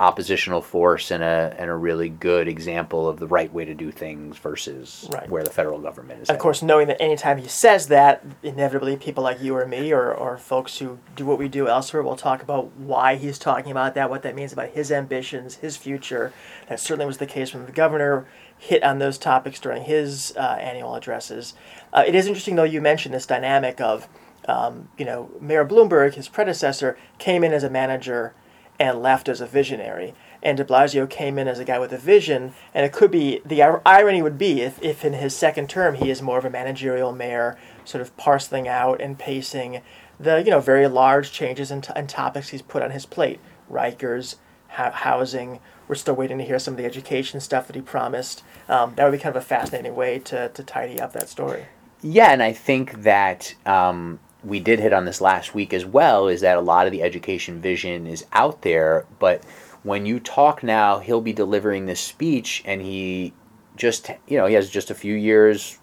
oppositional 0.00 0.62
force 0.62 1.10
and 1.10 1.24
a 1.24 1.54
and 1.58 1.68
a 1.68 1.74
really 1.74 2.08
good 2.08 2.46
example 2.46 3.08
of 3.08 3.18
the 3.18 3.26
right 3.26 3.52
way 3.52 3.64
to 3.64 3.74
do 3.74 3.90
things 3.90 4.38
versus 4.38 5.08
right. 5.12 5.28
where 5.28 5.42
the 5.42 5.50
federal 5.50 5.80
government 5.80 6.22
is. 6.22 6.30
Of 6.30 6.38
course, 6.38 6.62
knowing 6.62 6.86
that 6.86 7.02
anytime 7.02 7.38
he 7.38 7.48
says 7.48 7.88
that, 7.88 8.24
inevitably 8.42 8.96
people 8.96 9.24
like 9.24 9.42
you 9.42 9.56
or 9.56 9.66
me 9.66 9.92
or, 9.92 10.12
or 10.12 10.38
folks 10.38 10.78
who 10.78 10.98
do 11.16 11.26
what 11.26 11.38
we 11.38 11.48
do 11.48 11.66
elsewhere 11.66 12.02
will 12.02 12.16
talk 12.16 12.42
about 12.42 12.70
why 12.76 13.16
he's 13.16 13.38
talking 13.38 13.72
about 13.72 13.94
that, 13.94 14.08
what 14.08 14.22
that 14.22 14.36
means 14.36 14.52
about 14.52 14.68
his 14.68 14.92
ambitions, 14.92 15.56
his 15.56 15.76
future. 15.76 16.32
That 16.68 16.78
certainly 16.78 17.06
was 17.06 17.18
the 17.18 17.26
case 17.26 17.52
when 17.52 17.66
the 17.66 17.72
governor 17.72 18.26
hit 18.56 18.84
on 18.84 19.00
those 19.00 19.18
topics 19.18 19.58
during 19.58 19.82
his 19.82 20.32
uh, 20.36 20.58
annual 20.60 20.94
addresses. 20.94 21.54
Uh, 21.92 22.04
it 22.06 22.14
is 22.14 22.26
interesting, 22.26 22.54
though, 22.54 22.62
you 22.64 22.80
mentioned 22.80 23.14
this 23.14 23.26
dynamic 23.26 23.80
of 23.80 24.08
um, 24.48 24.88
you 24.98 25.04
know, 25.04 25.30
Mayor 25.40 25.64
Bloomberg, 25.64 26.14
his 26.14 26.28
predecessor, 26.28 26.98
came 27.18 27.44
in 27.44 27.52
as 27.52 27.62
a 27.62 27.70
manager 27.70 28.34
and 28.80 29.02
left 29.02 29.28
as 29.28 29.40
a 29.40 29.46
visionary. 29.46 30.14
And 30.42 30.56
de 30.56 30.64
Blasio 30.64 31.08
came 31.08 31.38
in 31.38 31.48
as 31.48 31.58
a 31.58 31.64
guy 31.64 31.78
with 31.78 31.92
a 31.92 31.98
vision, 31.98 32.54
and 32.72 32.86
it 32.86 32.92
could 32.92 33.10
be 33.10 33.40
the 33.44 33.62
irony 33.62 34.22
would 34.22 34.38
be 34.38 34.62
if, 34.62 34.80
if 34.82 35.04
in 35.04 35.14
his 35.14 35.36
second 35.36 35.68
term 35.68 35.96
he 35.96 36.10
is 36.10 36.22
more 36.22 36.38
of 36.38 36.44
a 36.44 36.50
managerial 36.50 37.12
mayor, 37.12 37.58
sort 37.84 38.02
of 38.02 38.16
parceling 38.16 38.68
out 38.68 39.00
and 39.00 39.18
pacing 39.18 39.82
the 40.20 40.42
you 40.42 40.50
know 40.50 40.60
very 40.60 40.88
large 40.88 41.32
changes 41.32 41.70
and, 41.70 41.82
topics 42.08 42.48
he's 42.48 42.62
put 42.62 42.82
on 42.82 42.90
his 42.90 43.06
plate. 43.06 43.40
Rikers, 43.70 44.36
ho- 44.68 44.90
housing. 44.90 45.60
We're 45.86 45.94
still 45.94 46.14
waiting 46.14 46.38
to 46.38 46.44
hear 46.44 46.58
some 46.58 46.74
of 46.74 46.78
the 46.78 46.84
education 46.84 47.40
stuff 47.40 47.66
that 47.66 47.76
he 47.76 47.82
promised. 47.82 48.42
Um, 48.68 48.94
that 48.94 49.04
would 49.04 49.12
be 49.12 49.18
kind 49.18 49.34
of 49.34 49.42
a 49.42 49.44
fascinating 49.44 49.94
way 49.94 50.18
to, 50.20 50.50
to 50.50 50.62
tidy 50.62 51.00
up 51.00 51.12
that 51.14 51.28
story. 51.28 51.66
Yeah, 52.02 52.30
and 52.30 52.42
I 52.42 52.52
think 52.52 53.02
that 53.02 53.54
um, 53.66 54.20
we 54.44 54.60
did 54.60 54.78
hit 54.78 54.92
on 54.92 55.04
this 55.04 55.20
last 55.20 55.54
week 55.54 55.72
as 55.72 55.84
well 55.84 56.28
is 56.28 56.40
that 56.42 56.56
a 56.56 56.60
lot 56.60 56.86
of 56.86 56.92
the 56.92 57.02
education 57.02 57.60
vision 57.60 58.06
is 58.06 58.24
out 58.32 58.62
there, 58.62 59.06
but 59.18 59.44
when 59.82 60.06
you 60.06 60.20
talk 60.20 60.62
now, 60.62 60.98
he'll 60.98 61.20
be 61.20 61.32
delivering 61.32 61.86
this 61.86 62.00
speech 62.00 62.62
and 62.64 62.80
he 62.82 63.32
just, 63.76 64.10
you 64.26 64.36
know, 64.36 64.46
he 64.46 64.54
has 64.54 64.70
just 64.70 64.90
a 64.90 64.94
few 64.94 65.14
years, 65.14 65.78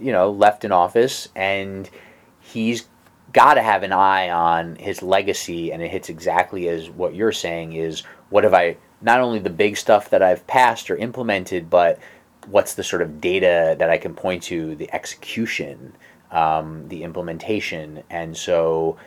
you 0.00 0.12
know, 0.12 0.30
left 0.30 0.64
in 0.64 0.72
office 0.72 1.28
and 1.34 1.88
he's 2.40 2.88
got 3.32 3.54
to 3.54 3.62
have 3.62 3.82
an 3.82 3.92
eye 3.92 4.30
on 4.30 4.76
his 4.76 5.02
legacy 5.02 5.72
and 5.72 5.82
it 5.82 5.90
hits 5.90 6.08
exactly 6.08 6.68
as 6.68 6.88
what 6.90 7.14
you're 7.14 7.32
saying 7.32 7.72
is 7.72 8.02
what 8.30 8.44
have 8.44 8.54
I 8.54 8.76
not 9.02 9.20
only 9.20 9.38
the 9.38 9.50
big 9.50 9.76
stuff 9.76 10.10
that 10.10 10.22
I've 10.22 10.46
passed 10.46 10.90
or 10.90 10.96
implemented, 10.96 11.68
but 11.68 11.98
what's 12.46 12.74
the 12.74 12.84
sort 12.84 13.02
of 13.02 13.20
data 13.20 13.76
that 13.78 13.90
I 13.90 13.98
can 13.98 14.14
point 14.14 14.42
to, 14.44 14.74
the 14.76 14.92
execution 14.94 15.94
um, 16.34 16.88
the 16.88 17.04
implementation. 17.04 18.02
And 18.10 18.36
so 18.36 18.98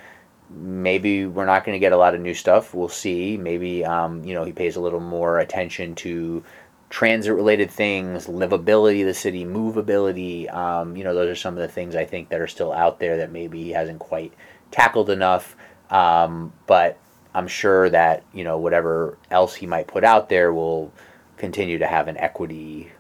maybe 0.50 1.26
we're 1.26 1.46
not 1.46 1.66
going 1.66 1.76
to 1.76 1.80
get 1.80 1.92
a 1.92 1.98
lot 1.98 2.16
of 2.16 2.22
new 2.22 2.34
stuff. 2.34 2.74
We'll 2.74 2.88
see. 2.88 3.38
Maybe 3.38 3.86
um, 3.86 4.24
you 4.24 4.34
know 4.34 4.44
he 4.44 4.54
pays 4.54 4.76
a 4.76 4.82
little 4.82 5.02
more 5.02 5.38
attention 5.40 5.94
to 5.96 6.44
transit 6.90 7.34
related 7.34 7.70
things, 7.70 8.28
livability 8.28 9.02
of 9.02 9.08
the 9.08 9.14
city, 9.14 9.46
movability. 9.46 10.52
Um, 10.54 10.96
you 10.96 11.04
know, 11.04 11.14
those 11.14 11.30
are 11.30 11.36
some 11.36 11.56
of 11.56 11.60
the 11.60 11.68
things 11.68 11.96
I 11.96 12.06
think 12.06 12.30
that 12.30 12.40
are 12.40 12.48
still 12.48 12.72
out 12.72 13.00
there 13.00 13.18
that 13.18 13.32
maybe 13.32 13.62
he 13.62 13.72
hasn't 13.72 14.00
quite 14.00 14.34
tackled 14.72 15.10
enough. 15.10 15.58
Um, 15.90 16.54
but 16.66 16.98
I'm 17.34 17.48
sure 17.48 17.90
that 17.90 18.24
you 18.34 18.44
know 18.44 18.58
whatever 18.58 19.18
else 19.30 19.56
he 19.56 19.68
might 19.68 19.88
put 19.88 20.04
out 20.04 20.30
there 20.30 20.54
will 20.54 20.94
continue 21.38 21.78
to 21.78 21.88
have 21.88 22.08
an 22.08 22.18
equity 22.18 22.92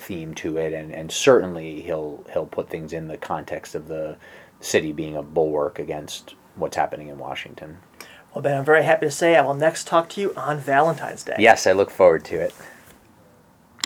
theme 0.00 0.34
to 0.34 0.56
it, 0.56 0.72
and, 0.72 0.94
and 0.94 1.10
certainly 1.10 1.80
he'll 1.82 2.24
he'll 2.32 2.46
put 2.46 2.68
things 2.68 2.92
in 2.92 3.08
the 3.08 3.16
context 3.16 3.74
of 3.74 3.88
the 3.88 4.16
city 4.60 4.92
being 4.92 5.16
a 5.16 5.22
bulwark 5.22 5.78
against 5.78 6.34
what's 6.56 6.76
happening 6.76 7.08
in 7.08 7.18
Washington. 7.18 7.78
Well, 8.34 8.42
Ben, 8.42 8.58
I'm 8.58 8.64
very 8.64 8.84
happy 8.84 9.06
to 9.06 9.10
say 9.10 9.36
I 9.36 9.42
will 9.42 9.54
next 9.54 9.86
talk 9.86 10.08
to 10.10 10.20
you 10.20 10.34
on 10.34 10.58
Valentine's 10.58 11.24
Day. 11.24 11.36
Yes, 11.38 11.66
I 11.66 11.72
look 11.72 11.90
forward 11.90 12.24
to 12.26 12.36
it. 12.40 12.54